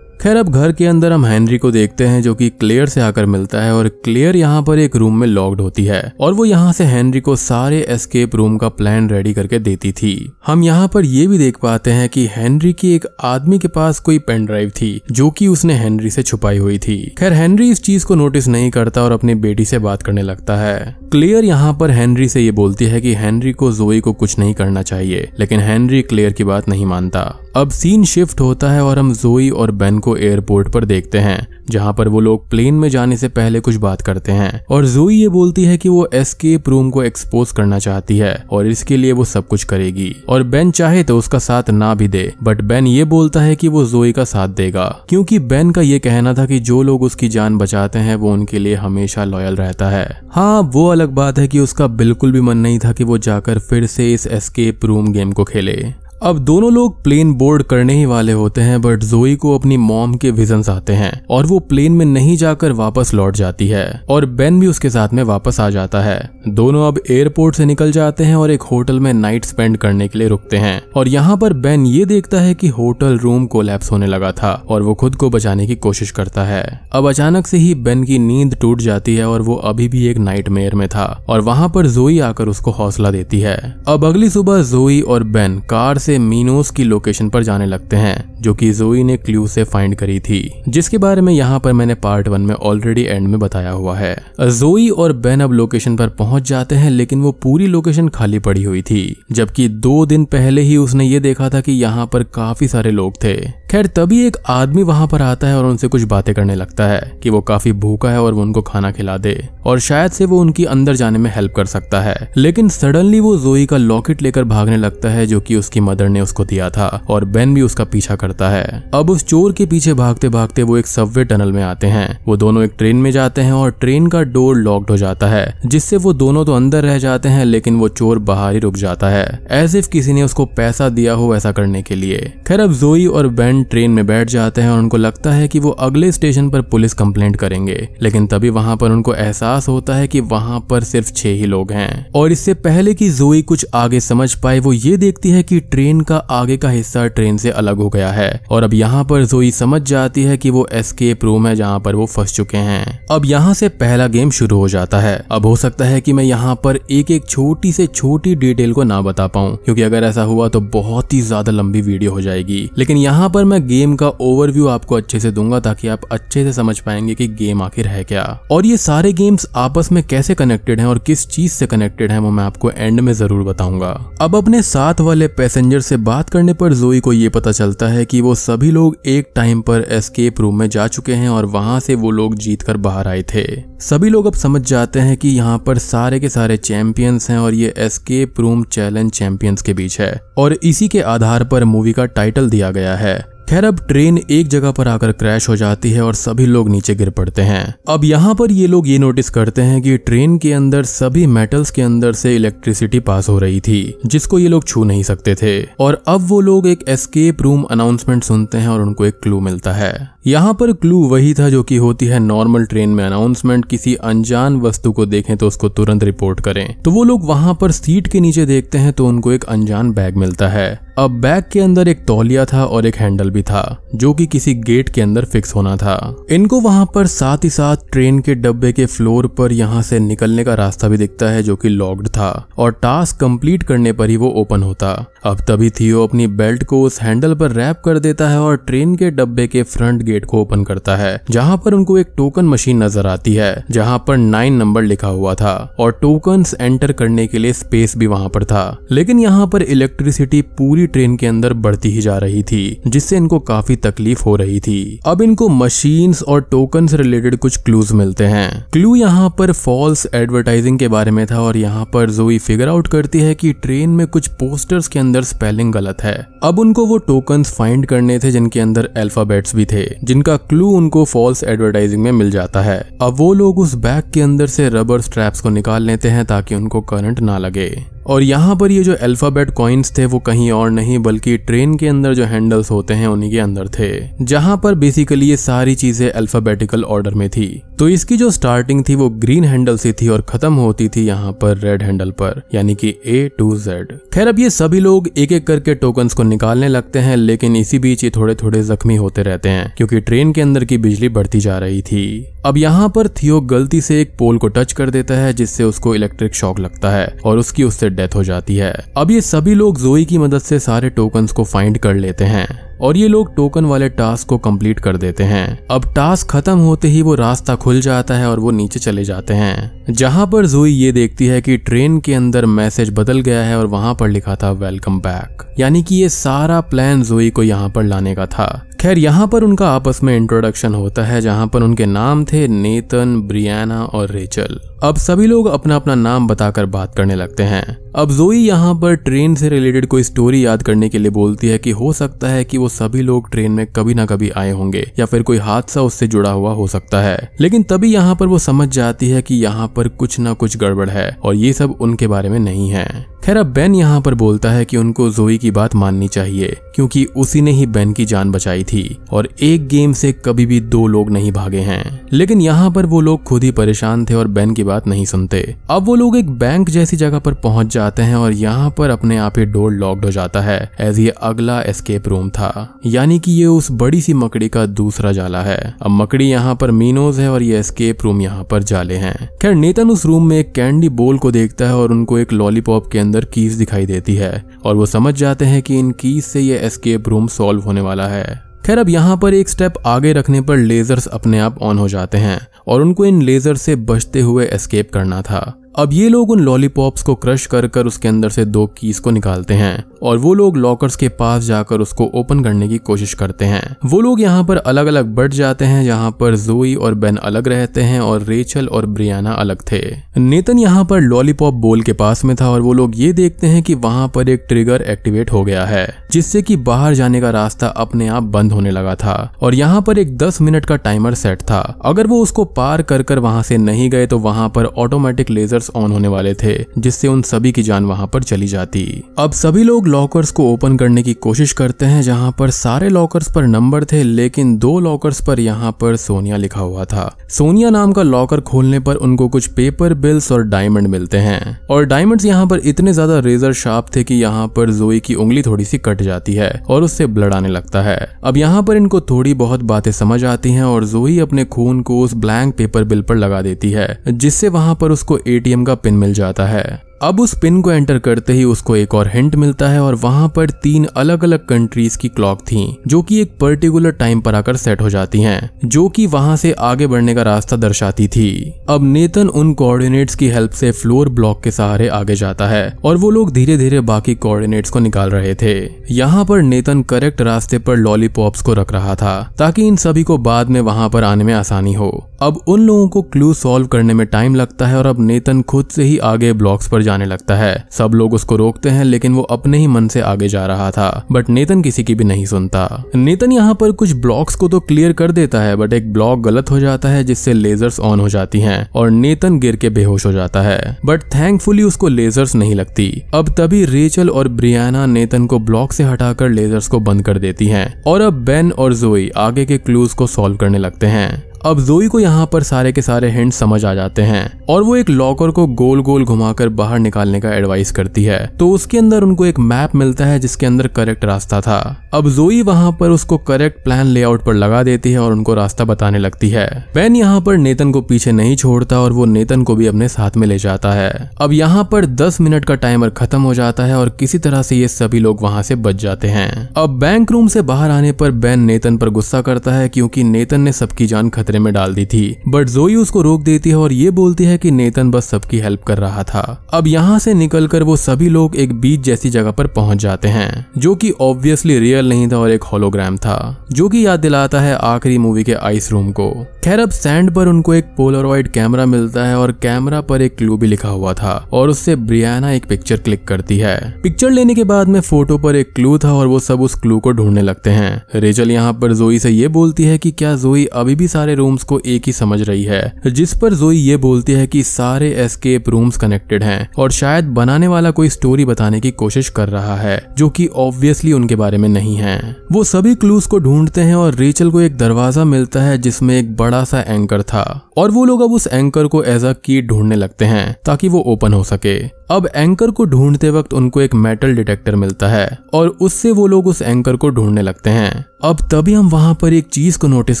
खैर, 0.20 0.36
अब 0.36 0.48
घर 0.48 0.72
के 0.72 0.86
अंदर 0.86 1.12
हम 1.12 1.24
हेनरी 1.26 1.56
को 1.58 1.70
देखते 1.70 2.06
हैं 2.06 2.22
जो 2.22 2.34
कि 2.34 2.48
क्लियर 2.50 2.86
से 2.86 3.00
आकर 3.00 3.26
मिलता 3.26 3.60
है 3.62 3.74
और 3.74 3.88
क्लियर 4.04 4.36
यहाँ 4.36 4.62
पर 4.62 4.78
एक 4.78 4.96
रूम 4.96 5.18
में 5.18 5.26
लॉक्ड 5.26 5.60
होती 5.60 5.84
है 5.84 6.00
और 6.20 6.32
वो 6.34 6.44
यहाँ 6.44 6.72
से 6.72 6.84
हेनरी 6.84 7.20
को 7.20 7.36
सारे 7.36 7.80
एस्केप 7.88 8.34
रूम 8.34 8.56
का 8.56 8.68
प्लान 8.70 9.08
रेडी 9.10 9.34
करके 9.34 9.58
देती 9.58 9.92
थी। 9.92 10.32
हम 10.46 10.62
यहाँ 10.62 10.88
पर 10.88 11.04
ये 11.04 11.26
भी 11.26 11.38
देख 11.38 11.58
पाते 11.62 11.90
हैं 11.90 12.08
कि 12.08 12.26
हेनरी 12.26 12.72
की 12.72 12.94
एक 12.94 13.06
आदमी 13.24 13.58
के 13.58 13.68
पास 13.68 13.98
कोई 14.00 14.18
पेन 14.20 14.46
ड्राइव 14.46 14.70
थी, 14.70 15.00
जो 15.10 15.30
कि 15.30 15.46
उसने 15.46 15.74
हेनरी 15.74 16.10
से 16.10 16.22
छुपाई 16.22 16.58
हुई 16.58 16.78
थी। 16.78 16.98
खैर, 17.18 17.32
हेनरी 17.32 17.70
इस 17.70 17.82
चीज़ 17.82 18.06
को 18.06 18.14
नोटिस 18.14 18.48
नहीं 18.48 18.70
करता 18.70 19.02
और 19.02 19.12
अपनी 19.12 19.34
बेटी 19.36 19.64
से 19.64 19.78
बात 19.78 20.02
करने 20.02 20.22
लगता 20.22 20.56
है। 20.56 20.96
क्लेयर 21.12 21.44
यहाँ 21.44 21.72
पर 21.80 21.90
हेनरी 21.90 22.28
से 22.28 22.40
ये 22.40 22.50
बोलती 22.52 22.84
है 22.84 23.00
कि 23.00 23.14
हेनरी 23.14 23.52
को 23.52 23.72
जोई 23.72 24.00
को 24.00 24.12
कुछ 24.14 24.38
नहीं 24.38 24.54
करना 24.54 24.82
चाहिए, 24.82 25.28
लेकिन 25.38 25.60
हेनरी 25.60 26.02
क्लियर 26.02 26.32
की 26.32 26.44
बात 26.44 26.68
नहीं 26.68 26.86
मानता। 26.86 27.22
अब 27.58 27.70
सीन 27.70 28.04
शिफ्ट 28.04 28.40
होता 28.40 28.70
है 28.70 28.82
और 28.84 28.98
हम 28.98 29.12
जोई 29.12 29.48
और 29.50 29.70
बेन 29.70 29.98
को 29.98 30.16
एयरपोर्ट 30.16 30.68
पर 30.72 30.84
देखते 30.84 31.18
हैं, 31.18 31.46
जहाँ 31.70 31.92
पर 31.92 32.08
वो 32.08 32.20
लोग 32.20 32.48
प्लेन 32.50 32.74
में 32.74 32.88
जाने 32.88 33.16
से 33.16 33.28
पहले 33.28 33.60
कुछ 33.60 33.76
बात 33.76 34.02
करते 34.02 34.32
हैं। 34.32 34.60
और 34.66 34.86
जोई 34.86 35.16
ये 35.16 35.28
बोलती 35.28 35.64
है 35.64 35.76
कि 35.78 35.88
वो 35.88 36.08
एस्केप 36.14 36.68
रूम 36.68 36.90
को 36.90 37.02
एक्सपोज 37.02 37.52
करना 37.52 37.78
चाहती 37.78 38.18
है 38.18 38.34
और 38.50 38.66
इसके 38.66 38.96
लिए 38.96 39.12
वो 39.12 39.24
सब 39.24 39.48
कुछ 39.48 39.64
करेगी। 39.64 40.14
और 40.28 40.42
बेन 40.44 40.70
चाहे 40.70 41.02
तो 41.04 41.18
उसका 41.18 41.38
साथ 41.40 41.70
ना 41.70 41.92
भी 41.94 42.08
दे 42.08 42.32
बट 42.42 42.62
बेन 42.62 42.86
ये 42.86 43.04
बोलता 43.06 43.40
है 43.40 43.56
कि 43.56 43.68
वो 43.68 43.84
जोई 43.86 44.12
का 44.12 44.24
साथ 44.26 44.48
देगा, 44.48 44.86
क्योंकि 45.08 45.38
बेन 45.38 45.70
का 45.70 45.82
ये 45.82 45.98
कहना 45.98 46.34
था 46.34 46.46
कि 46.46 46.60
जो 46.60 46.82
लोग 46.82 47.02
उसकी 47.02 47.28
जान 47.28 47.58
बचाते 47.58 47.98
हैं, 47.98 48.16
वो 48.16 48.32
उनके 48.32 48.58
लिए 48.58 48.74
हमेशा 48.76 49.24
लॉयल 49.24 49.56
रहता 49.56 49.90
है। 49.90 50.20
हाँ 50.30 50.60
वो 50.64 50.88
अलग 50.88 51.08
बात 51.12 51.38
है 51.38 51.48
कि 51.48 51.60
उसका 51.60 51.86
बिल्कुल 51.86 52.32
भी 52.32 52.40
मन 52.40 52.56
नहीं 52.58 52.78
था 52.78 52.92
कि 52.92 53.04
वो 53.04 53.18
जाकर 53.20 53.58
फिर 53.60 53.86
से 53.86 54.12
इस 54.14 54.26
एस्केप 54.26 54.84
रूम 54.84 55.12
गेम 55.12 55.32
को 55.32 55.44
खेले। 55.44 55.82
अब 56.22 56.38
दोनों 56.38 56.70
लोग 56.72 57.02
प्लेन 57.02 57.32
बोर्ड 57.32 57.62
करने 57.62 57.94
ही 57.94 58.04
वाले 58.06 58.32
होते 58.32 58.60
हैं 58.60 58.80
बट 58.82 59.02
जोई 59.04 59.34
को 59.36 59.54
अपनी 59.54 59.76
मॉम 59.76 60.14
के 60.14 60.30
विजन 60.30 60.62
आते 60.70 60.92
हैं, 60.92 61.10
और 61.30 61.46
वो 61.46 61.58
प्लेन 61.58 61.92
में 61.92 62.04
नहीं 62.06 62.36
जाकर 62.36 62.72
वापस 62.72 63.12
लौट 63.14 63.36
जाती 63.36 63.68
है, 63.68 63.84
और 64.10 64.26
बेन 64.26 64.58
भी 64.60 64.66
उसके 64.66 64.90
साथ 64.90 65.08
में 65.08 65.22
वापस 65.22 65.60
आ 65.60 65.68
जाता 65.70 66.00
है। 66.00 66.18
दोनों 66.48 66.86
अब 66.88 67.00
एयरपोर्ट 67.10 67.54
से 67.54 67.64
निकल 67.64 67.92
जाते 67.92 68.24
हैं 68.24 68.36
और 68.36 68.50
एक 68.50 68.62
होटल 68.62 68.98
में 69.00 69.12
नाइट 69.12 69.44
स्पेंड 69.44 69.76
करने 69.76 70.08
के 70.08 70.18
लिए 70.18 70.28
रुकते 70.28 70.56
हैं, 70.56 70.80
और 70.96 71.08
यहाँ 71.08 71.36
पर 71.36 71.52
बेन 71.52 71.86
ये 71.86 72.04
देखता 72.04 72.40
है 72.40 72.54
कि 72.54 72.68
होटल 72.68 73.18
रूम 73.18 73.46
कोलैप्स 73.46 73.92
होने 73.92 74.06
लगा 74.06 74.32
था, 74.32 74.52
और 74.68 74.82
वो 74.82 74.94
खुद 74.94 75.16
को 75.16 75.30
बचाने 75.30 75.66
की 75.66 75.74
कोशिश 75.76 76.10
करता 76.10 76.44
है। 76.44 76.80
अब 76.92 77.08
अचानक 77.08 77.46
से 77.46 77.58
ही 77.58 77.74
बेन 77.74 78.04
की 78.04 78.18
नींद 78.18 78.56
टूट 78.60 78.80
जाती 78.80 79.16
है, 79.16 79.28
और 79.28 79.42
वो 79.42 79.54
अभी 79.54 79.88
भी 79.88 80.06
एक 80.06 80.18
नाइट 80.18 80.48
में 80.48 80.88
था, 80.88 81.06
और 81.28 81.40
वहाँ 81.40 81.68
पर 81.68 81.86
जोई 81.86 82.18
आकर 82.20 82.48
उसको 82.48 82.70
हौसला 82.70 83.10
देती 83.10 83.40
है। 83.40 83.56
अब 83.88 84.04
अगली 84.04 84.30
सुबह 84.30 84.62
जोई 84.62 85.00
और 85.00 85.22
बेन 85.22 85.58
कार 85.60 85.98
से 86.08 86.18
मीनोस 86.18 86.70
की 86.70 86.84
लोकेशन 86.84 87.28
पर 87.28 87.42
जाने 87.42 87.66
लगते 87.66 87.96
हैं, 87.96 88.36
जो 88.40 88.54
कि 88.54 88.70
जोई 88.72 89.02
ने 89.02 89.16
क्ल्यू 89.16 89.46
से 89.46 89.64
फाइंड 89.64 89.94
करी 89.94 90.18
थी, 90.20 90.40
जिसके 90.68 90.98
बारे 90.98 91.20
में 91.20 91.32
यहाँ 91.32 91.60
पर 91.60 91.72
मैंने 91.72 91.94
पार्ट 91.94 92.28
वन 92.28 92.40
में 92.40 92.54
ऑलरेडी 92.54 93.02
एंड 93.02 93.28
में 93.28 93.38
बताया 93.40 93.70
हुआ 93.70 93.96
है। 93.96 94.14
जोई 94.40 94.88
और 94.88 95.12
बेन 95.18 95.40
अब 95.40 95.52
लोकेशन 95.52 95.96
पर 95.96 96.08
पहुँच 96.08 96.48
जाते 96.48 96.74
हैं, 96.74 96.90
लेकिन 96.90 97.22
वो 97.22 97.32
पूरी 97.32 97.66
लोकेशन 97.66 98.08
खाली 98.08 98.38
पड़ी 98.38 98.62
हुई 98.62 98.82
थी, 98.82 99.02
जबकि 99.32 99.68
दो 99.68 100.04
दिन 100.06 100.24
पहले 100.24 100.62
ही 100.62 100.76
उसने 100.76 101.04
ये 101.04 101.20
देखा 101.20 101.48
था 101.48 101.60
कि 101.60 101.72
यहाँ 101.72 102.06
पर 102.06 102.22
काफ़ी 102.34 102.68
सारे 102.68 102.90
लोग 102.90 103.14
थे। 103.24 103.57
खैर, 103.70 103.86
तभी 103.86 104.26
एक 104.26 104.36
आदमी 104.46 104.82
वहाँ 104.82 105.06
पर 105.08 105.22
आता 105.22 105.46
है 105.46 105.56
और 105.58 105.64
उनसे 105.64 105.88
कुछ 105.88 106.02
बातें 106.02 106.34
करने 106.34 106.54
लगता 106.54 106.84
है 106.86 107.00
कि 107.22 107.30
वो 107.30 107.40
काफ़ी 107.40 107.72
भूखा 107.72 108.10
है 108.10 108.20
और 108.22 108.34
वो 108.34 108.42
उनको 108.42 108.60
खाना 108.62 108.90
खिला 108.90 109.16
दे 109.16 109.48
और 109.66 109.78
शायद 109.78 110.12
से 110.12 110.24
वो 110.24 110.38
उनकी 110.40 110.64
अंदर 110.64 110.94
जाने 110.94 111.18
में 111.18 111.30
हेल्प 111.34 111.52
कर 111.56 111.64
सकता 111.64 112.00
है। 112.00 112.30
लेकिन 112.36 112.68
सडनली 112.68 113.20
वो 113.20 113.36
जोई 113.36 113.66
का 113.66 113.76
लॉकेट 113.76 114.22
लेकर 114.22 114.44
भागने 114.44 114.76
लगता 114.76 115.08
है 115.08 115.26
जो 115.26 115.40
कि 115.40 115.56
उसकी 115.56 115.80
मदर 115.80 116.08
ने 116.08 116.20
उसको 116.20 116.44
दिया 116.44 116.70
था 116.70 116.86
और 117.08 117.24
बेन 117.24 117.54
भी 117.54 117.62
उसका 117.62 117.84
पीछा 117.84 118.16
करता 118.16 118.48
है। 118.48 118.90
अब 118.94 119.10
उस 119.10 119.24
चोर 119.24 119.52
के 119.52 119.66
पीछे 119.66 119.94
भागते 119.94 120.28
भागते 120.28 120.62
वो 120.62 120.78
एक 120.78 120.86
सबवे 120.86 121.24
टनल 121.24 121.52
में 121.52 121.62
आते 121.62 121.86
हैं। 121.86 122.18
वो 122.26 122.36
दोनों 122.36 122.64
एक 122.64 122.74
ट्रेन 122.78 122.96
में 122.96 123.10
जाते 123.10 123.40
हैं 123.40 123.52
और 123.52 123.70
ट्रेन 123.70 124.06
का 124.06 124.22
डोर 124.22 124.56
लॉक्ड 124.56 124.90
हो 124.90 124.96
जाता 124.96 125.26
है, 125.26 125.54
जिससे 125.66 125.96
वो 125.96 126.12
दोनों 126.12 126.44
तो 126.44 126.54
अंदर 126.54 126.84
रह 126.84 126.98
जाते 126.98 127.28
हैं, 127.28 127.44
लेकिन 127.44 127.76
वो 127.76 127.88
चोर 127.88 128.18
बाहर 128.18 128.54
ही 128.54 128.58
रुक 128.58 128.76
जाता 128.76 129.08
है। 129.08 129.46
एज 129.50 129.76
इफ़ 129.76 129.88
किसी 129.88 130.12
ने 130.12 130.22
उसको 130.22 130.44
पैसा 130.46 130.88
दिया 130.88 131.12
हो 131.12 131.34
ऐसा 131.36 131.52
करने 131.52 131.82
के 131.82 131.94
लिए। 131.94 132.32
खैर, 132.46 132.60
अब 132.60 132.72
जोई 132.72 133.06
और 133.06 133.28
बेन 133.28 133.56
ट्रेन 133.64 133.90
में 133.90 134.06
बैठ 134.06 134.28
जाते 134.28 134.60
हैं 134.60 134.70
और 134.70 134.78
उनको 134.78 134.96
लगता 134.96 135.32
है 135.32 135.48
कि 135.48 135.58
वो 135.58 135.70
अगले 135.80 136.10
स्टेशन 136.12 136.48
पर 136.50 136.62
पुलिस 136.62 136.94
कंप्लेंट 136.94 137.36
करेंगे। 137.36 137.76
लेकिन 138.02 138.26
तभी 138.26 138.50
वहाँ 138.50 138.76
पर 138.76 138.90
उनको 138.90 139.14
एहसास 139.14 139.68
होता 139.68 139.94
है 139.94 140.08
कि 140.08 140.20
वहाँ 140.22 140.60
पर 140.70 140.84
सिर्फ़ 140.84 141.12
छह 141.12 141.28
ही 141.30 141.46
लोग 141.46 141.72
हैं। 141.72 142.06
और 142.14 142.32
इससे 142.32 142.54
पहले 142.56 142.94
कि 142.94 143.08
जोई 143.10 143.42
कुछ 143.42 143.66
आगे 143.74 144.00
समझ 144.00 144.34
पाए, 144.34 144.58
वो 144.58 144.72
ये 144.72 144.96
देखती 144.96 145.30
है 145.30 145.42
कि 145.42 145.60
ट्रेन 145.60 146.00
का 146.00 146.16
आगे 146.16 146.56
का 146.56 146.70
हिस्सा 146.70 147.06
ट्रेन 147.08 147.36
से 147.36 147.50
अलग 147.52 147.76
हो 147.76 147.88
गया 147.88 148.10
है। 148.10 148.30
और 148.50 148.62
अब 148.62 148.74
यहाँ 148.74 149.04
पर 149.04 149.24
जोई 149.26 149.50
समझ 149.52 149.80
जाती 149.82 150.22
है 150.22 150.36
कि 150.36 150.50
वो 150.50 150.66
एस्केप 150.72 151.24
रूम 151.24 151.46
है 151.48 151.54
जहाँ 151.56 151.80
पर 151.80 151.94
वो 151.94 152.06
फंस 152.06 152.34
चुके 152.34 152.56
हैं। 152.58 153.06
अब 153.10 153.24
यहाँ 153.26 153.54
से 153.54 153.68
पहला 153.78 154.06
गेम 154.08 154.30
शुरू 154.30 154.56
हो 154.56 154.68
जाता 154.68 155.00
है। 155.00 155.16
अब 155.30 155.46
हो 155.46 155.54
सकता 155.56 155.84
है 155.84 156.00
कि 156.00 156.12
मैं 156.12 156.24
यहाँ 156.24 156.54
पर 156.64 156.78
एक 156.90 157.10
एक 157.10 157.26
छोटी 157.28 157.72
से 157.72 157.86
छोटी 157.88 158.34
डिटेल 158.36 158.72
को 158.72 158.82
ना 158.84 159.00
बता 159.02 159.26
पाऊँ, 159.28 159.56
क्योंकि 159.56 159.82
अगर 159.82 160.04
ऐसा 160.04 160.22
हुआ 160.22 160.48
तो 160.48 160.60
बहुत 160.72 161.12
ही 161.12 161.20
ज़्यादा 161.22 161.52
लंबी 161.52 161.80
वीडियो 161.82 162.10
हो 162.10 162.20
जाएगी। 162.20 162.58
लेकिन 162.78 162.96
यहाँ 162.96 163.28
पर 163.30 163.44
मैं 163.48 163.66
गेम 163.66 163.94
का 163.96 164.08
ओवरव्यू 164.10 164.66
आपको 164.68 164.94
अच्छे 164.94 165.20
से 165.20 165.30
दूँगा 165.30 165.60
ताकि 165.60 165.88
आप 165.88 166.04
अच्छे 166.12 166.44
से 166.44 166.52
समझ 166.52 166.78
पाएँगे 166.80 167.14
कि 167.14 167.26
गेम 167.28 167.62
आखिर 167.62 167.86
है 167.86 168.02
क्या। 168.04 168.24
और 168.50 168.66
ये 168.66 168.76
सारे 168.78 169.12
गेम्स 169.12 169.46
आपस 169.56 169.90
में 169.92 170.02
कैसे 170.04 170.34
कनेक्टेड 170.34 170.80
हैं 170.80 170.86
और 170.86 170.98
किस 170.98 171.26
चीज़ 171.28 171.52
से 171.52 171.66
कनेक्टेड 171.66 172.12
हैं 172.12 172.18
वो 172.18 172.30
मैं 172.30 172.44
आपको 172.44 172.70
एंड 172.70 173.00
में 173.00 173.12
ज़रूर 173.12 173.42
बताऊँगा। 173.44 173.90
अब 174.20 174.36
अपने 174.36 174.62
साथ 174.64 175.00
वाले 175.00 175.28
पैसेंजर 175.30 175.80
से 175.80 175.96
बात 175.98 176.30
करने 176.30 176.52
पर 176.54 176.74
जोई 176.74 177.00
को 177.00 177.12
ये 177.12 177.28
पता 177.28 177.52
चलता 177.52 177.88
है 177.88 178.04
कि 178.04 178.20
वो 178.20 178.34
सभी 178.36 178.70
लोग 178.70 178.96
एक 179.06 179.32
टाइम 179.36 179.60
पर 179.62 179.86
एस्केप 179.90 180.40
रूम 180.40 180.58
में 180.58 180.68
जा 180.68 180.86
चुके 180.88 181.14
हैं 181.14 181.28
और 181.28 181.46
वहाँ 181.48 181.78
से 181.80 181.94
वो 181.94 182.10
लोग 182.10 182.34
जीत 182.36 182.62
कर 182.62 182.76
बाहर 182.78 183.08
आए 183.08 183.22
थे। 183.24 183.46
सभी 183.80 184.08
लोग 184.08 184.26
अब 184.26 184.34
समझ 184.34 184.60
जाते 184.62 185.00
हैं 185.00 185.16
कि 185.16 185.28
यहाँ 185.28 185.58
पर 185.58 185.78
सारे 185.78 186.20
के 186.20 186.28
सारे 186.28 186.56
चैंपियंस 186.56 187.30
हैं 187.30 187.38
और 187.38 187.54
ये 187.54 187.74
एस्केप 187.78 188.40
रूम 188.40 188.64
चैलेंज 188.64 189.10
चैंपियंस 189.12 189.62
के 189.62 189.74
बीच 189.74 190.00
है। 190.00 190.12
और 190.38 190.52
इसी 190.54 190.88
के 190.88 191.00
आधार 191.02 191.44
पर 191.44 191.64
मूवी 191.64 191.92
का 191.92 192.04
टाइटल 192.06 192.50
दिया 192.50 192.70
गया 192.70 192.94
है। 192.96 193.37
खैर 193.48 193.64
अब 193.64 193.78
ट्रेन 193.88 194.18
एक 194.30 194.48
जगह 194.48 194.70
पर 194.70 194.88
आकर 194.88 195.12
क्रैश 195.12 195.48
हो 195.48 195.54
जाती 195.56 195.90
है 195.90 196.00
और 196.02 196.14
सभी 196.14 196.46
लोग 196.46 196.68
नीचे 196.70 196.94
गिर 196.94 197.10
पड़ते 197.10 197.42
हैं। 197.42 197.74
अब 197.88 198.04
यहाँ 198.04 198.34
पर 198.34 198.50
ये 198.52 198.66
लोग 198.66 198.88
ये 198.88 198.98
नोटिस 198.98 199.30
करते 199.30 199.62
हैं 199.62 199.80
कि 199.82 199.96
ट्रेन 199.98 200.36
के 200.38 200.52
अंदर 200.52 200.82
सभी 200.84 201.26
मेटल्स 201.26 201.70
के 201.70 201.82
अंदर 201.82 202.12
से 202.12 202.34
इलेक्ट्रिसिटी 202.36 203.00
पास 203.00 203.28
हो 203.28 203.38
रही 203.38 203.60
थी, 203.60 203.94
जिसको 204.06 204.38
ये 204.38 204.48
लोग 204.48 204.66
छू 204.66 204.82
नहीं 204.84 205.02
सकते 205.02 205.34
थे। 205.34 205.62
और 205.80 206.02
अब 206.08 206.26
वो 206.28 206.40
लोग 206.40 206.66
एक 206.66 206.84
एस्केप 206.88 207.40
रूम 207.42 207.62
अनाउंसमेंट 207.62 208.24
सुनते 208.24 208.58
हैं 208.58 208.68
और 208.68 208.82
उनको 208.82 209.06
एक 209.06 209.18
क्लू 209.22 209.40
मिलता 209.40 209.72
है। 209.72 210.10
यहाँ 210.26 210.52
पर 210.54 210.72
क्लू 210.72 211.02
वही 211.08 211.32
था 211.34 211.48
जो 211.50 211.62
कि 211.62 211.76
होती 211.76 212.06
है 212.06 212.18
नॉर्मल 212.18 212.64
ट्रेन 212.64 212.88
में 212.88 213.04
अनाउंसमेंट 213.04 213.64
किसी 213.64 213.94
अनजान 213.94 214.56
वस्तु 214.56 214.92
को 214.92 215.06
देखें 215.06 215.36
तो 215.36 215.46
उसको 215.46 215.68
तुरंत 215.68 216.04
रिपोर्ट 216.04 216.40
करें। 216.40 216.82
तो 216.82 216.90
वो 216.90 217.04
लोग 217.04 217.24
वहाँ 217.24 217.56
पर 217.60 217.70
सीट 217.70 218.08
के 218.08 218.20
नीचे 218.20 218.46
देखते 218.46 218.78
हैं 218.78 218.92
तो 218.92 219.06
उनको 219.06 219.32
एक 219.32 219.44
अनजान 219.44 219.92
बैग 219.92 220.16
मिलता 220.16 220.48
है। 220.48 220.68
अब 220.98 221.10
बैग 221.20 221.44
के 221.52 221.60
अंदर 221.60 221.88
एक 221.88 221.98
तौलिया 222.06 222.44
था 222.44 222.64
और 222.66 222.86
एक 222.86 222.96
हैंडल 222.96 223.30
भी 223.30 223.42
था, 223.42 223.60
जो 223.94 224.12
कि 224.14 224.24
किसी 224.26 224.54
गेट 224.54 224.88
के 224.88 225.00
अंदर 225.00 225.24
फिक्स 225.24 225.54
होना 225.54 225.76
था। 225.76 226.24
इनको 226.30 226.58
वहाँ 226.60 226.86
पर 226.94 227.06
साथ 227.06 227.44
ही 227.44 227.50
साथ 227.50 227.84
ट्रेन 227.92 228.18
के 228.20 228.34
डब्बे 228.34 228.72
के 228.72 228.86
फ्लोर 228.86 229.26
पर 229.28 229.52
यहाँ 229.52 229.82
से 229.82 229.98
निकलने 229.98 230.44
का 230.44 230.54
रास्ता 230.54 230.88
भी 230.88 230.96
दिखता 230.96 231.26
है, 231.26 231.42
जो 231.42 231.56
कि 231.56 231.68
लॉक्ड 231.68 232.08
था, 232.08 232.30
और 232.58 232.72
टास्क 232.72 233.20
कंप्लीट 233.20 233.62
करने 233.62 233.92
पर 233.92 234.10
ही 234.10 234.16
वो 234.16 234.30
ओपन 234.36 234.62
होता। 234.62 234.90
अब 235.24 235.44
तभी 235.48 235.70
थियो 235.70 236.02
अपनी 236.04 236.26
बेल्ट 236.26 236.64
को 236.64 236.82
उस 236.82 237.00
हैंडल 237.00 237.34
पर 237.34 237.52
रैप 237.52 237.80
कर 237.84 237.98
देता 237.98 238.28
है 238.28 238.40
और 238.40 238.56
ट्रेन 238.56 238.96
के 238.96 239.10
डब्बे 239.10 239.46
के 239.46 239.62
फ्रंट 239.62 240.02
गेट 240.02 240.24
को 240.24 240.42
ओपन 240.42 240.64
करता 240.64 240.96
है, 240.96 241.20
जहाँ 241.30 241.56
पर 241.56 241.74
उनको 241.74 241.98
एक 241.98 242.12
टोकन 242.16 242.48
मशीन 242.48 242.82
नज़र 242.82 243.06
आती 243.06 243.34
है, 243.34 243.64
जहाँ 243.70 243.98
पर 244.08 244.16
नाइन 244.16 244.56
नंबर 244.56 244.82
लिखा 244.82 245.08
हुआ 245.08 245.34
था, 245.34 245.54
और 245.78 245.98
टोकन 246.02 246.44
एंटर 246.60 246.92
करने 246.92 247.26
के 247.26 247.38
लिए 247.38 247.52
स्पेस 247.52 247.96
भी 247.98 248.06
वहाँ 248.06 248.28
पर 248.28 248.44
था। 248.44 248.66
लेकिन 248.90 249.20
यहाँ 249.20 249.46
पर 249.46 249.62
इलेक्ट्रिसिटी 249.62 250.42
पूरी 250.58 250.86
ट्रेन 250.88 251.16
के 251.16 251.26
अंदर 251.26 251.52
बढ़ती 251.54 251.90
ही 251.90 252.00
जा 252.00 252.16
रही 252.18 252.42
थी, 252.42 252.80
जिससे 252.86 253.16
इनको 253.16 253.38
काफ़ी 253.40 253.76
तकलीफ़ 253.78 254.22
हो 254.22 254.36
रही 254.36 254.60
थी। 254.60 254.78
अब 255.06 255.22
इनको 255.22 255.48
मशीन 255.48 256.14
और 256.28 256.40
टोकन 256.50 256.88
रिलेटेड 256.88 257.36
कुछ 257.36 257.56
क्लूज 257.56 257.92
मिलते 257.92 258.24
हैं। 258.24 258.64
क्लू 258.72 258.94
यहाँ 258.96 259.28
पर 259.38 259.52
फॉल्स 259.52 260.06
एडवर्टाइजिंग 260.14 260.78
के 260.78 260.88
बारे 260.88 261.10
में 261.10 261.24
था 261.26 261.40
और 261.40 261.56
यहाँ 261.56 261.84
पर 261.84 262.10
जोई 262.10 262.38
फिगर 262.38 262.68
आउट 262.68 262.88
करती 262.88 263.20
है 263.20 263.34
कि 263.34 263.52
ट्रेन 263.52 263.90
में 263.90 264.06
कुछ 264.06 264.28
पोस्टर्स 264.34 264.88
के 264.88 264.98
अंदर 264.98 265.22
स्पेलिंग 265.24 265.72
गलत 265.72 266.02
है। 266.02 266.16
अब 266.42 266.58
उनको 266.58 266.86
वो 266.86 266.98
टोकन 266.98 267.42
फाइंड 267.42 267.86
करने 267.86 268.18
थे 268.18 268.30
जिनके 268.30 268.60
अंदर 268.60 268.88
अल्फाबेट्स 268.96 269.54
भी 269.56 269.64
थे, 269.64 269.84
जिनका 270.04 270.36
क्लू 270.36 270.70
उनको 270.70 271.04
फॉल्स 271.04 271.44
एडवर्टाइजिंग 271.44 272.02
में 272.02 272.12
मिल 272.12 272.30
जाता 272.30 272.62
है। 272.62 272.78
अब 273.02 273.16
वो 273.18 273.32
लोग 273.34 273.58
उस 273.58 273.74
बैग 273.76 274.10
के 274.14 274.20
अंदर 274.20 274.46
से 274.46 274.68
रबर 274.68 275.00
स्ट्रैप्स 275.00 275.40
को 275.40 275.50
निकाल 275.50 275.82
लेते 275.82 276.08
हैं 276.08 276.24
ताकि 276.24 276.54
उनको 276.54 276.80
करंट 276.80 277.20
ना 277.20 277.38
लगे। 277.38 277.68
और 278.08 278.22
यहाँ 278.22 278.56
पर 278.56 278.70
ये 278.70 278.82
जो 278.84 278.94
अल्फ़ाबेट 278.94 279.50
कॉइन्स 279.50 279.92
थे, 279.98 280.04
वो 280.06 280.18
कहीं 280.18 280.50
और 280.50 280.70
नहीं, 280.70 280.98
बल्कि 280.98 281.36
ट्रेन 281.38 281.76
के 281.76 281.88
अंदर 281.88 282.14
जो 282.14 282.24
हैंडल्स 282.24 282.70
होते 282.70 282.94
हैं, 282.94 283.06
उन्हीं 283.06 283.30
के 283.30 283.38
अंदर 283.38 283.68
थे, 283.68 283.88
जहाँ 284.22 284.56
पर 284.56 284.74
बेसिकली 284.74 285.26
ये 285.26 285.36
सारी 285.36 285.74
चीज़ें 285.74 286.10
अल्फाबेटिकल 286.10 286.84
ऑर्डर 286.84 287.14
में 287.14 287.28
थी। 287.30 287.62
तो 287.78 287.88
इसकी 287.88 288.16
जो 288.16 288.30
स्टार्टिंग 288.30 288.82
थी, 288.88 288.94
वो 288.94 289.08
ग्रीन 289.08 289.44
हैंडल 289.44 289.76
से 289.76 289.92
थी 289.92 290.08
और 290.08 290.22
खत्म 290.22 290.52
होती 290.52 290.88
थी 290.88 291.04
यहाँ 291.06 291.32
पर 291.32 291.56
रेड 291.58 291.82
हैंडल 291.82 292.10
पर, 292.10 292.42
यानी 292.54 292.74
कि 292.74 292.94
ए 293.06 293.28
टू 293.38 293.56
जेड 293.56 293.92
खैर, 294.14 294.28
अब 294.28 294.38
ये 294.38 294.50
सभी 294.50 294.80
लोग 294.80 295.08
एक 295.18 295.32
एक 295.32 295.46
करके 295.46 295.74
टोकन्स 295.74 296.14
को 296.14 296.22
निकालने 296.22 296.68
लगते 296.68 296.98
हैं, 296.98 297.16
लेकिन 297.16 297.56
इसी 297.56 297.78
बीच 297.78 298.04
ये 298.04 298.10
थोड़े 298.16 298.34
थोड़े 298.34 298.62
जख्मी 298.62 298.96
होते 298.96 299.22
रहते 299.22 299.48
हैं, 299.48 299.72
क्योंकि 299.76 300.00
ट्रेन 300.00 300.32
के 300.32 300.40
अंदर 300.40 300.64
की 300.64 300.78
बिजली 300.78 301.08
बढ़ती 301.08 301.40
जा 301.40 301.58
रही 301.58 301.82
थी। 301.82 302.34
अब 302.46 302.56
यहाँ 302.56 302.88
पर 302.88 303.08
थियो 303.08 303.40
गलती 303.40 303.80
से 303.80 304.00
एक 304.00 304.12
पोल 304.18 304.38
को 304.38 304.48
टच 304.48 304.72
कर 304.72 304.90
देता 304.90 305.14
है, 305.14 305.32
जिससे 305.32 305.64
उसको 305.64 305.94
इलेक्ट्रिक 305.94 306.34
शॉक 306.34 306.58
लगता 306.58 306.90
है, 306.90 307.06
और 307.24 307.38
उसकी 307.38 307.64
उससे 307.64 307.88
डेथ 307.98 308.14
हो 308.14 308.24
जाती 308.24 308.56
है। 308.56 308.72
अब 308.96 309.10
ये 309.10 309.20
सभी 309.22 309.54
लोग 309.54 309.80
जोई 309.80 310.04
की 310.04 310.18
मदद 310.18 310.40
से 310.40 310.58
सारे 310.60 310.90
टोकन्स 310.90 311.32
को 311.32 311.44
फाइंड 311.44 311.78
कर 311.78 311.94
लेते 311.96 312.24
हैं 312.24 312.46
और 312.78 312.96
ये 312.96 313.06
लोग 313.08 313.34
टोकन 313.36 313.64
वाले 313.64 313.88
टास्क 313.90 314.28
को 314.28 314.36
कंप्लीट 314.38 314.80
कर 314.80 314.96
देते 314.96 315.24
हैं। 315.24 315.46
अब 315.70 315.92
टास्क 315.94 316.30
खत्म 316.30 316.58
होते 316.58 316.88
ही 316.88 317.00
वो 317.02 317.14
रास्ता 317.14 317.54
खुल 317.56 317.80
जाता 317.80 318.14
है 318.14 318.28
और 318.30 318.40
वो 318.40 318.50
नीचे 318.50 318.80
चले 318.80 319.04
जाते 319.04 319.34
हैं। 319.34 319.94
जहाँ 319.94 320.26
पर 320.26 320.46
जोई 320.46 320.72
ये 320.72 320.92
देखती 320.92 321.26
है 321.26 321.40
कि 321.40 321.56
ट्रेन 321.58 321.98
के 322.00 322.14
अंदर 322.14 322.46
मैसेज 322.46 322.90
बदल 322.90 323.20
गया 323.20 323.42
है 323.42 323.58
और 323.58 323.66
वहाँ 323.66 323.94
पर 323.94 324.08
लिखा 324.08 324.36
था 324.36 324.50
वेलकम 324.52 325.00
बैक 325.00 325.46
यानी 325.60 325.82
कि 325.82 325.94
ये 325.94 326.08
सारा 326.08 326.60
प्लान 326.60 327.02
जोई 327.02 327.30
को 327.30 327.42
यहाँ 327.42 327.68
पर 327.68 327.82
लाने 327.82 328.14
का 328.14 328.26
था। 328.26 328.46
खैर, 328.80 328.98
यहाँ 328.98 329.26
पर 329.28 329.42
उनका 329.42 329.70
आपस 329.70 330.00
में 330.02 330.16
इंट्रोडक्शन 330.16 330.74
होता 330.74 331.04
है, 331.04 331.20
जहाँ 331.20 331.46
पर 331.46 331.62
उनके 331.62 331.86
नाम 331.86 332.24
थे 332.24 332.46
नेतन, 332.48 333.20
ब्रियाना 333.22 333.84
और 333.84 334.10
रेचल। 334.10 334.60
अब 334.82 334.96
सभी 334.96 335.26
लोग 335.26 335.46
अपना 335.46 335.76
अपना 335.76 335.94
नाम 335.94 336.26
बताकर 336.28 336.66
बात 336.66 336.94
करने 336.96 337.14
लगते 337.14 337.42
हैं। 337.42 337.78
अब 337.96 338.10
जोई 338.10 338.38
यहाँ 338.38 338.74
पर 338.74 338.94
ट्रेन 338.94 339.34
से 339.34 339.48
रिलेटेड 339.48 339.86
कोई 339.86 340.02
स्टोरी 340.02 340.44
याद 340.46 340.62
करने 340.62 340.88
के 340.88 340.98
लिए 340.98 341.10
बोलती 341.10 341.48
है 341.48 341.58
कि 341.58 341.70
हो 341.70 341.92
सकता 341.92 342.28
है 342.28 342.44
कि 342.44 342.58
वो 342.58 342.68
सभी 342.68 343.02
लोग 343.02 343.30
ट्रेन 343.30 343.52
में 343.52 343.66
कभी 343.66 343.94
ना 343.94 344.06
कभी 344.06 344.30
आए 344.30 344.50
होंगे, 344.50 344.84
या 344.98 345.06
फिर 345.06 345.22
कोई 345.22 345.38
हादसा 345.38 345.82
उससे 345.82 346.06
जुड़ा 346.06 346.30
हुआ 346.30 346.52
हो 346.52 346.66
सकता 346.66 347.00
है। 347.00 347.30
लेकिन 347.40 347.62
तभी 347.62 347.92
यहाँ 347.92 348.14
पर 348.14 348.26
वो 348.26 348.38
समझ 348.38 348.68
जाती 348.68 349.08
है 349.08 349.22
कि 349.22 349.34
यहाँ 349.34 349.68
पर 349.68 349.88
कुछ 349.88 350.18
ना 350.20 350.32
कुछ 350.32 350.56
गड़बड़ 350.56 350.88
है, 350.90 351.10
और 351.22 351.34
ये 351.34 351.52
सब 351.52 351.76
उनके 351.80 352.06
बारे 352.06 352.28
में 352.28 352.38
नहीं 352.38 352.70
है। 352.70 353.06
खैर, 353.24 353.36
अब 353.36 353.46
बेन 353.46 353.74
यहाँ 353.74 354.00
पर 354.00 354.14
बोलता 354.14 354.50
है 354.50 354.64
कि 354.64 354.76
उनको 354.76 355.08
जोई 355.10 355.38
की 355.38 355.50
बात 355.50 355.74
माननी 355.74 356.08
चाहिए, 356.08 356.56
क्योंकि 356.74 357.04
उसी 357.16 357.40
ने 357.40 357.50
ही 357.50 357.66
बेन 357.66 357.92
की 357.92 358.04
जान 358.04 358.30
बचाई 358.30 358.64
थी, 358.64 358.98
और 359.12 359.28
एक 359.42 359.66
गेम 359.68 359.92
से 359.92 360.12
कभी 360.24 360.46
भी 360.46 360.60
दो 360.60 360.86
लोग 360.86 361.10
नहीं 361.10 361.32
भागे 361.32 361.60
हैं। 361.60 362.00
लेकिन 362.12 362.40
यहाँ 362.40 362.70
पर 362.70 362.86
वो 362.86 363.00
लोग 363.00 363.22
खुद 363.22 363.44
ही 363.44 363.50
परेशान 363.50 364.04
थे 364.04 364.14
और 364.14 364.28
बेन 364.28 364.54
की 364.54 364.64
बात 364.68 364.86
नहीं 364.86 365.04
सुनते। 365.06 365.42
अब 365.70 365.84
वो 365.84 365.94
लोग 365.94 366.16
एक 366.16 366.30
बैंक 366.38 366.70
जैसी 366.70 366.96
जगह 366.96 367.18
पर 367.18 367.34
पहुँच 367.42 367.72
जाते 367.74 368.02
हैं 368.02 368.16
और 368.16 368.32
यहाँ 368.34 368.70
पर 368.78 368.90
अपने 368.90 369.16
आप 369.18 369.38
ही 369.38 369.44
डोर 369.46 369.72
लॉक्ड 369.72 370.04
हो 370.04 370.10
जाता 370.10 370.40
है 370.40 370.58
एज 370.80 370.98
ये 370.98 371.12
अगला 371.22 371.60
एस्केप 371.62 372.08
रूम 372.08 372.30
था। 372.30 372.80
यानी 372.86 373.18
कि 373.18 373.32
ये 373.32 373.46
उस 373.46 373.70
बड़ी 373.72 374.00
सी 374.00 374.14
मकड़ी 374.14 374.48
का 374.48 374.64
दूसरा 374.68 375.12
जाला 375.12 375.42
है। 375.42 375.58
अब 375.82 375.90
मकड़ी 375.92 376.28
यहाँ 376.28 376.54
पर 376.54 376.70
मीनोज 376.72 377.20
है 377.20 377.30
और 377.30 377.42
ये 377.42 377.58
एस्केप 377.58 378.02
रूम 378.02 378.20
यहाँ 378.20 378.44
पर 378.44 378.62
जाले 378.62 378.96
हैं। 378.96 379.28
खैर 379.42 379.54
नेतन 379.54 379.90
उस 379.90 380.06
रूम 380.06 380.28
में 380.28 380.38
एक 380.38 380.52
कैंडी 380.54 380.88
बोल 380.98 381.18
को 381.18 381.30
देखता 381.30 381.66
है 381.66 381.76
और 381.76 381.92
उनको 381.92 382.18
एक 382.18 382.32
लॉलीपॉप 382.32 382.90
के 382.92 382.98
अंदर 382.98 383.24
कीज 383.24 383.54
दिखाई 383.54 383.86
देती 383.86 384.14
है। 384.14 384.44
और 384.64 384.76
वो 384.76 384.86
समझ 384.86 385.14
जाते 385.14 385.44
हैं 385.44 385.62
कि 385.62 385.78
इन 385.78 385.90
कीज 385.92 386.24
से 386.24 386.40
ये 386.40 386.58
एस्केप 386.58 387.08
रूम 387.08 387.26
सॉल्व 387.28 387.62
होने 387.62 387.80
वाला 387.80 388.06
है। 388.06 388.47
खैर, 388.66 388.78
अब 388.78 388.88
यहाँ 388.88 389.16
पर 389.16 389.34
एक 389.34 389.48
स्टेप 389.48 389.74
आगे 389.86 390.12
रखने 390.12 390.40
पर 390.40 390.56
लेजर्स 390.56 391.06
अपने 391.06 391.38
आप 391.38 391.58
ऑन 391.62 391.78
हो 391.78 391.88
जाते 391.88 392.18
हैं 392.18 392.38
और 392.66 392.80
उनको 392.80 393.04
इन 393.04 393.22
लेजर 393.22 393.56
से 393.56 393.76
बचते 393.76 394.20
हुए 394.20 394.46
एस्केप 394.46 394.92
करना 394.92 395.22
था। 395.22 395.40
अब 395.76 395.92
ये 395.92 396.08
लोग 396.08 396.30
उन 396.30 396.40
लॉलीपॉप्स 396.40 397.02
को 397.02 397.14
क्रश 397.14 397.46
कर 397.46 397.66
कर 397.66 397.86
उसके 397.86 398.08
अंदर 398.08 398.28
से 398.28 398.44
दो 398.44 398.66
कीज 398.78 398.98
को 398.98 399.10
निकालते 399.10 399.54
हैं। 399.54 399.84
और 400.02 400.18
वो 400.18 400.34
लोग 400.34 400.56
लॉकर्स 400.56 400.96
के 400.96 401.08
पास 401.10 401.42
जाकर 401.44 401.80
उसको 401.80 402.10
ओपन 402.14 402.42
करने 402.44 402.68
की 402.68 402.78
कोशिश 402.80 403.14
करते 403.14 403.44
हैं। 403.44 403.76
वो 403.84 404.00
लोग 404.00 404.20
यहाँ 404.20 404.44
पर 404.44 404.56
अलग 404.56 404.86
अलग 404.86 405.14
बढ़ 405.14 405.32
जाते 405.32 405.64
हैं, 405.64 405.84
जहाँ 405.84 406.10
पर 406.10 406.36
जोई 406.36 406.74
और 406.74 406.94
बेन 406.94 407.16
अलग 407.18 407.48
रहते 407.48 407.82
हैं 407.82 408.00
और 408.00 408.22
रेचल 408.22 408.66
और 408.68 408.86
ब्रियाना 408.88 409.32
अलग 409.34 409.62
थे। 409.62 409.80
नेतन 410.18 410.58
यहाँ 410.58 410.84
पर 410.84 411.00
लॉलीपॉप 411.00 411.54
बोल 411.56 411.82
के 411.82 411.92
पास 411.94 412.24
में 412.24 412.34
था 412.36 412.50
और 412.50 412.60
वो 412.60 412.72
लोग 412.72 412.92
ये 412.96 413.12
देखते 413.12 413.46
हैं 413.46 413.62
कि 413.62 413.74
वहाँ 413.76 414.08
पर 414.08 414.28
एक 414.28 414.44
ट्रिगर 414.48 414.82
एक्टिवेट 414.82 415.32
हो 415.32 415.42
गया 415.44 415.64
है, 415.66 415.86
जिससे 416.12 416.42
कि 416.42 416.56
बाहर 416.58 416.94
जाने 416.94 417.20
का 417.20 417.30
रास्ता 417.30 417.66
अपने 417.78 418.08
आप 418.08 418.22
बंद 418.28 418.52
होने 418.52 418.70
लगा 418.70 418.94
था 418.94 419.16
और 419.42 419.54
यहाँ 419.54 419.82
पर 419.82 419.98
एक 419.98 420.16
10 420.18 420.40
मिनट 420.40 420.64
का 420.64 420.76
टाइमर 420.78 421.14
सेट 421.14 421.42
था। 421.42 421.60
अगर 421.84 422.06
वो 422.06 422.20
उसको 422.22 422.44
पार 422.46 422.82
कर 422.82 423.02
कर 423.02 423.18
वहाँ 423.18 423.42
से 423.42 423.56
नहीं 423.58 423.88
गए 423.90 424.06
तो 424.06 424.18
वहाँ 424.18 424.48
पर 424.48 424.64
ऑटोमेटिक 424.78 425.30
लेजर्स 425.30 425.70
ऑन 425.76 425.92
होने 425.92 426.08
वाले 426.08 426.34
थे, 426.34 426.56
जिससे 426.78 427.08
उन 427.08 427.22
सभी 427.24 427.52
की 427.52 427.62
जान 427.62 427.84
वहाँ 427.84 428.06
पर 428.06 428.22
चली 428.22 428.46
जाती। 428.46 429.02
अब 429.18 429.32
सभी 429.32 429.62
लोग 429.62 429.86
लॉकर्स 429.88 430.30
को 430.30 430.44
ओपन 430.44 430.76
करने 430.76 431.02
की 431.02 431.14
कोशिश 431.16 431.52
करते 431.52 431.86
हैं, 431.86 432.02
जहाँ 432.02 432.30
पर 432.38 432.50
सारे 432.52 432.88
लॉकर्स 432.88 433.30
पर 433.32 433.46
नंबर 433.46 433.84
थे, 433.84 434.02
लेकिन 434.02 434.56
दो 434.58 434.78
लॉकर्स 434.80 435.20
पर 435.20 435.40
यहाँ 435.40 435.72
पर 435.72 435.96
सोनिया 435.98 436.36
लिखा 436.36 436.60
हुआ 436.60 436.84
था। 436.84 437.16
सोनिया 437.28 437.70
नाम 437.70 437.92
का 437.92 438.02
लॉकर 438.02 438.40
खोलने 438.42 438.80
पर 438.80 438.96
उनको 438.98 439.28
कुछ 439.28 439.46
पेपर 439.48 439.94
बिल्स 439.96 440.30
और 440.32 440.42
डायमंड 440.44 440.88
मिलते 440.88 441.18
हैं। 441.18 441.58
और 441.70 441.84
डायमंड्स 441.84 442.24
यहाँ 442.24 442.46
पर 442.46 442.60
इतने 442.60 442.92
ज़्यादा 442.92 443.18
रेजर 443.20 443.52
शार्प 443.54 443.86
थे 443.96 444.04
कि 444.04 444.14
यहाँ 444.14 444.46
पर 444.48 444.70
जोई 444.72 445.00
की 445.00 445.14
उंगली 445.16 445.42
थोड़ी 445.42 445.64
सी 445.64 445.78
कट 445.78 446.02
जाती 446.02 446.34
है 446.34 446.50
और 446.68 446.82
उससे 446.82 447.06
ब्लड 447.08 447.34
आने 447.34 447.48
लगता 447.48 447.82
है। 447.82 447.98
अब 448.24 448.36
यहाँ 448.36 448.62
पर 448.62 448.76
इनको 448.76 449.00
थोड़ी 449.02 449.34
बहुत 449.36 449.62
बातें 449.64 449.90
समझ 449.92 450.22
आती 450.26 450.52
हैं 450.52 450.64
और 450.64 450.84
जोई 450.86 451.18
अपने 451.18 451.44
खून 451.46 451.80
को 451.82 452.00
उस 452.00 452.14
ब्लैंक 452.16 452.56
पेपर 452.56 452.84
बिल 452.84 453.02
पर 453.02 453.16
लगा 453.16 453.42
देती 453.42 453.70
है, 453.70 453.88
जिससे 454.08 454.48
वहाँ 454.50 454.74
पर 454.74 454.92
उसको 454.92 455.18
एटीएम 455.18 455.64
का 455.64 455.74
पिन 455.76 455.94
मिल 455.94 456.14
जाता 456.14 456.46
है। 456.46 456.87
अब 457.02 457.20
उस 457.20 457.34
पिन 457.38 457.60
को 457.62 457.70
एंटर 457.70 457.98
करते 457.98 458.32
ही 458.32 458.44
उसको 458.44 458.76
एक 458.76 458.94
और 458.94 459.08
हिंट 459.08 459.34
मिलता 459.34 459.68
है 459.68 459.80
और 459.80 459.94
वहाँ 459.94 460.28
पर 460.28 460.50
तीन 460.50 460.84
अलग 460.96 461.24
अलग 461.24 461.44
कंट्रीज़ 461.46 461.98
की 461.98 462.08
क्लॉक 462.08 462.40
थी, 462.40 462.76
जो 462.86 463.02
कि 463.02 463.20
एक 463.20 463.36
पर्टिकुलर 463.40 463.90
टाइम 463.90 464.20
पर 464.20 464.34
आकर 464.34 464.56
सेट 464.56 464.80
हो 464.80 464.90
जाती 464.90 465.20
हैं, 465.20 465.50
जो 465.64 465.88
कि 465.88 466.06
वहाँ 466.06 466.36
से 466.36 466.52
आगे 466.52 466.86
बढ़ने 466.86 467.14
का 467.14 467.22
रास्ता 467.22 467.56
दर्शाती 467.56 468.08
थी। 468.08 468.54
अब 468.68 468.84
नेतन 468.84 469.28
उन 469.28 469.52
कोऑर्डिनेट्स 469.54 470.14
की 470.14 470.28
हेल्प 470.28 470.50
से 470.50 470.70
फ्लोर 470.72 471.08
ब्लॉक 471.08 471.42
के 471.42 471.50
सहारे 471.50 471.88
आगे 471.88 472.14
जाता 472.14 472.48
है, 472.48 472.76
और 472.84 472.96
वो 472.96 473.10
लोग 473.10 473.32
धीरे 473.32 473.56
धीरे 473.58 473.80
बाकी 473.80 474.14
कोऑर्डिनेट्स 474.14 474.70
को 474.70 474.78
निकाल 474.78 475.10
रहे 475.10 475.34
थे। 475.34 475.56
यहाँ 475.90 476.24
पर 476.24 476.42
नेतन 476.42 476.82
करेक्ट 476.82 477.20
रास्ते 477.20 477.58
पर 477.58 477.76
लॉलीपॉप्स 477.76 478.42
को 478.42 478.54
रख 478.54 478.72
रहा 478.72 478.94
था, 478.94 479.32
ताकि 479.38 479.66
इन 479.66 479.76
सभी 479.76 480.02
को 480.02 480.18
बाद 480.18 480.48
में 480.48 480.60
वहाँ 480.60 480.88
पर 480.88 481.04
आने 481.04 481.24
में 481.24 481.34
आसानी 481.34 481.72
हो। 481.72 481.90
अब 482.22 482.40
उन 482.48 482.60
लोगों 482.60 482.88
को 482.88 483.02
क्लू 483.02 483.32
सॉल्व 483.34 483.66
करने 483.66 483.94
में 483.94 484.06
टाइम 484.06 484.34
लगता 484.34 484.66
है 484.66 484.78
और 484.78 484.86
अब 484.86 485.00
नेतन 485.00 485.42
खुद 485.42 485.66
से 485.66 485.84
ही 485.84 485.98
आगे 485.98 486.32
ब्लॉक्स 486.32 486.68
पर 486.68 486.82
जाने 486.88 487.04
लगता 487.04 487.36
है। 487.36 487.66
सब 487.70 487.94
लोग 487.94 488.14
उसको 488.14 488.36
रोकते 488.36 488.68
हैं, 488.68 488.84
लेकिन 488.84 489.14
वो 489.14 489.22
अपने 489.30 489.58
ही 489.58 489.66
मन 489.66 489.88
से 489.88 490.00
आगे 490.00 490.28
जा 490.28 490.46
रहा 490.46 490.70
था। 490.70 491.06
बट 491.12 491.30
नेतन 491.30 491.62
किसी 491.62 491.84
की 491.84 491.94
भी 491.94 492.04
नहीं 492.04 492.24
सुनता। 492.26 492.84
नेतन 492.94 493.32
यहाँ 493.32 493.54
पर 493.54 493.72
कुछ 493.72 493.92
ब्लॉक्स 493.96 494.34
को 494.34 494.48
तो 494.48 494.60
क्लियर 494.60 494.92
कर 494.92 495.12
देता 495.12 495.40
है, 495.40 495.56
बट 495.56 495.72
एक 495.72 495.92
ब्लॉक 495.92 496.20
गलत 496.20 496.50
हो 496.50 496.60
जाता 496.60 496.88
है, 496.88 497.04
जिससे 497.04 497.32
लेजर्स 497.32 497.80
ऑन 497.80 498.00
हो 498.00 498.08
जाती 498.08 498.40
हैं, 498.40 498.68
और 498.74 498.90
नेतन 498.90 499.38
गिर 499.38 499.56
के 499.56 499.70
बेहोश 499.70 500.06
हो 500.06 500.12
जाता 500.12 500.42
है। 500.42 500.76
बट 500.84 501.02
थैंकफुली 501.14 501.62
उसको 501.62 501.88
लेजर्स 501.88 502.34
नहीं 502.34 502.54
लगती। 502.54 502.90
अब 503.14 503.34
तभी 503.38 503.64
रेचल 503.64 504.10
और 504.10 504.28
ब्रियाना 504.28 504.86
नेतन 504.86 505.26
को 505.26 505.38
ब्लॉक 505.38 505.72
से 505.72 505.84
हटाकर 505.84 506.28
लेजर्स 506.28 506.68
को 506.68 506.80
बंद 506.80 507.02
कर 507.02 507.18
देती 507.18 507.46
हैं, 507.46 507.82
और 507.82 508.00
अब 508.00 508.24
बेन 508.24 508.52
और 508.52 508.74
जोई 508.74 509.10
आगे 509.16 509.44
के 509.44 509.58
क्लूज 509.58 509.92
को 509.92 510.06
सॉल्व 510.06 510.36
करने 510.36 510.58
लगते 510.58 510.86
हैं। 510.86 511.28
अब 511.46 511.60
जोई 511.60 511.88
को 511.88 511.98
यहाँ 512.00 512.26
पर 512.26 512.42
सारे 512.42 512.72
के 512.72 512.82
सारे 512.82 513.10
हिंट 513.10 513.32
समझ 513.32 513.64
आ 513.64 513.74
जाते 513.74 514.02
हैं 514.02 514.46
और 514.48 514.62
वो 514.62 514.76
एक 514.76 514.88
लॉकर 514.90 515.30
को 515.30 515.46
गोल 515.46 515.80
गोल 515.82 516.04
घुमाकर 516.04 516.48
बाहर 516.48 516.78
निकालने 516.78 517.20
का 517.20 517.34
एडवाइस 517.34 517.70
करती 517.72 518.04
है। 518.04 518.18
तो 518.38 518.50
उसके 518.50 518.78
अंदर 518.78 519.02
उनको 519.02 519.26
एक 519.26 519.38
मैप 519.38 519.74
मिलता 519.74 520.06
है 520.06 520.18
जिसके 520.20 520.46
अंदर 520.46 520.66
करेक्ट 520.68 521.04
रास्ता 521.04 521.40
था। 521.40 521.58
अब 521.94 522.08
जोई 522.08 522.42
वहाँ 522.42 522.72
पर 522.72 522.90
उसको 522.90 523.18
करेक्ट 523.18 523.62
प्लान 523.64 523.86
लेआउट 523.86 524.24
पर 524.24 524.34
लगा 524.34 524.62
देती 524.62 524.92
है 524.92 524.98
और 524.98 525.12
उनको 525.12 525.34
रास्ता 525.34 525.64
बताने 525.64 525.98
लगती 525.98 526.30
है। 526.30 526.46
बेन 526.74 526.96
यहाँ 526.96 527.20
पर 527.20 527.36
नेतन 527.36 527.72
को 527.72 527.80
पीछे 527.82 528.12
नहीं 528.12 528.36
छोड़ता 528.36 528.80
और 528.80 528.92
वो 528.92 529.04
नेतन 529.04 529.42
को 529.42 529.56
भी 529.56 529.66
अपने 529.66 529.88
साथ 529.88 530.16
में 530.16 530.26
ले 530.26 530.38
जाता 530.38 530.72
है। 530.72 531.10
अब 531.20 531.32
यहाँ 531.32 531.68
पर 531.72 531.86
दस 531.86 532.20
मिनट 532.20 532.44
का 532.44 532.54
टाइमर 532.54 532.90
खत्म 532.90 533.22
हो 533.22 533.34
जाता 533.34 533.64
है 533.64 533.78
और 533.78 533.88
किसी 533.90 534.18
तरह 534.18 534.42
से 534.42 534.56
ये 534.56 534.68
सभी 534.68 534.98
लोग 534.98 535.22
वहाँ 535.22 535.42
से 535.42 535.54
बच 535.56 535.74
जाते 535.74 536.08
हैं। 536.08 536.48
अब 536.56 536.78
बैंक 536.78 537.12
रूम 537.12 537.28
से 537.28 537.42
बाहर 537.42 537.70
आने 537.70 537.92
पर 537.92 538.10
बैन 538.10 538.40
नेतन 538.40 538.76
पर 538.76 538.88
गुस्सा 538.90 539.20
करता 539.20 539.52
है 539.52 539.68
क्योंकि 539.68 540.04
नेतन 540.04 540.40
ने 540.40 540.52
सबकी 540.52 540.86
जान 540.86 541.08
खतरे 541.08 541.26
खतरे 541.28 541.38
में 541.38 541.52
डाल 541.54 541.74
दी 541.74 541.84
थी। 541.86 542.16
बट 542.28 542.48
जोई 542.48 542.74
उसको 542.74 543.02
रोक 543.02 543.22
देती 543.22 543.50
है 543.50 543.56
और 543.56 543.72
ये 543.72 543.90
बोलती 543.90 544.24
है 544.24 544.36
कि 544.38 544.50
नेतन 544.50 544.90
बस 544.90 545.08
सबकी 545.08 545.38
हेल्प 545.38 545.62
कर 545.62 545.78
रहा 545.78 546.02
था। 546.02 546.22
अब 546.52 546.66
यहाँ 546.66 546.98
से 546.98 547.14
निकलकर 547.14 547.62
वो 547.62 547.76
सभी 547.78 548.08
लोग 548.08 548.36
एक 548.36 548.52
बीच 548.60 548.80
जैसी 548.80 549.10
जगह 549.10 549.30
पर 549.30 549.46
पहुँच 549.48 549.78
जाते 549.78 550.08
हैं, 550.08 550.46
जो 550.58 550.74
कि 550.74 550.90
ऑब्वियसली 551.00 551.58
रियल 551.58 551.88
नहीं 551.88 552.08
था 552.08 552.18
और 552.18 552.30
एक 552.30 552.42
होलोग्राम 552.42 552.96
था, 552.96 553.46
जो 553.52 553.68
कि 553.68 553.84
याद 553.86 554.00
दिलाता 554.00 554.40
है 554.40 554.54
आखिरी 554.56 554.98
मूवी 554.98 555.24
के 555.24 555.34
आइस 555.34 555.70
रूम 555.72 555.90
को। 555.92 556.10
खैर, 556.44 556.60
अब 556.60 556.70
सैंड 556.70 557.10
पर 557.10 557.28
उनको 557.28 557.54
एक 557.54 557.64
पोलरॉइड 557.76 558.28
कैमरा 558.28 558.66
मिलता 558.66 559.04
है 559.04 559.18
और 559.18 559.32
कैमरा 559.42 559.80
पर 559.80 560.02
एक 560.02 560.16
क्लू 560.16 560.36
भी 560.36 560.46
लिखा 560.46 560.68
हुआ 560.68 560.92
था, 560.94 561.14
और 561.32 561.48
उससे 561.48 561.76
ब्रियाना 561.76 562.32
एक 562.32 562.46
पिक्चर 562.46 562.76
क्लिक 562.78 563.06
करती 563.08 563.38
है। 563.38 563.58
पिक्चर 563.82 564.10
लेने 564.10 564.34
के 564.34 564.44
बाद 564.44 564.68
में 564.68 564.80
फ़ोटो 564.80 565.18
पर 565.18 565.36
एक 565.36 565.52
क्लू 565.54 565.76
था 565.78 565.92
और 565.92 566.06
वो 566.06 566.18
सब 566.20 566.40
उस 566.40 566.54
क्लू 566.54 566.78
को 566.78 566.92
ढूँढने 566.92 567.22
लगते 567.22 567.50
हैं। 567.50 567.82
रेचल 567.94 568.30
यहाँ 568.30 568.52
पर 568.52 568.72
जोई 568.74 568.98
से 568.98 569.10
ये 569.10 569.28
बोलती 569.28 569.64
है 569.64 569.78
कि 569.78 569.90
क्या 569.90 570.14
जोई 570.16 570.44
अभी 570.54 570.74
भी 570.74 570.88
सारे 570.88 571.14
रूम्स 571.18 571.42
को 571.44 571.60
एक 571.66 571.86
ही 571.86 571.92
समझ 571.92 572.20
रही 572.22 572.44
है, 572.44 572.72
जिस 572.86 573.16
पर 573.18 573.34
जोई 573.34 573.56
ये 573.58 573.76
बोलती 573.78 574.12
है 574.12 574.26
कि 574.26 574.42
सारे 574.44 574.90
एस्केप 574.96 575.48
रूम्स 575.48 575.76
कनेक्टेड 575.76 576.22
हैं 576.22 576.48
और 576.58 576.70
शायद 576.72 577.04
बनाने 577.12 577.48
वाला 577.48 577.70
कोई 577.70 577.88
स्टोरी 577.88 578.24
बताने 578.24 578.60
की 578.60 578.70
कोशिश 578.72 579.08
कर 579.10 579.28
रहा 579.28 579.56
है, 579.56 579.80
जो 579.98 580.08
कि 580.08 580.26
ऑब्वियसली 580.38 580.92
उनके 580.92 581.16
बारे 581.16 581.38
में 581.38 581.48
नहीं 581.48 581.76
है। 581.76 582.16
वो 582.32 582.44
सभी 582.44 582.74
क्लूज 582.76 583.06
को 583.06 583.18
ढूंढते 583.18 583.60
हैं 583.60 583.74
और 583.74 583.94
रेचल 583.94 584.30
को 584.30 584.40
एक 584.40 584.56
दरवाज़ा 584.56 585.04
मिलता 585.06 585.42
है 585.42 585.58
जिसमें 585.58 585.98
एक 585.98 586.14
बड़ा 586.16 586.44
सा 586.44 586.60
एंकर 586.60 587.02
था 587.04 587.24
और 587.56 587.70
वो 587.70 587.84
लोग 587.84 588.02
अब 588.02 588.12
उस 588.12 588.26
एंकर 588.26 588.66
को 588.66 588.82
एज 588.84 589.04
अ 589.04 589.12
की 589.24 589.40
ढूँढने 589.42 589.76
लगते 589.76 590.04
हैं, 590.04 590.36
ताकि 590.46 590.68
वो 590.68 590.82
ओपन 590.86 591.12
हो 591.12 591.22
सके। 591.24 591.77
अब 591.90 592.08
एंकर 592.16 592.50
को 592.50 592.64
ढूंढते 592.64 593.10
वक्त 593.10 593.34
उनको 593.34 593.60
एक 593.60 593.74
मेटल 593.74 594.14
डिटेक्टर 594.14 594.56
मिलता 594.56 594.88
है 594.88 595.18
और 595.34 595.48
उससे 595.48 595.90
वो 595.90 596.06
लोग 596.06 596.26
उस 596.26 596.42
एंकर 596.42 596.76
को 596.76 596.90
ढूँढने 596.90 597.22
लगते 597.22 597.50
हैं। 597.50 597.84
अब 598.04 598.16
तभी 598.32 598.54
हम 598.54 598.68
वहाँ 598.68 598.94
पर 598.94 599.12
एक 599.12 599.28
चीज़ 599.28 599.58
को 599.58 599.66
नोटिस 599.66 600.00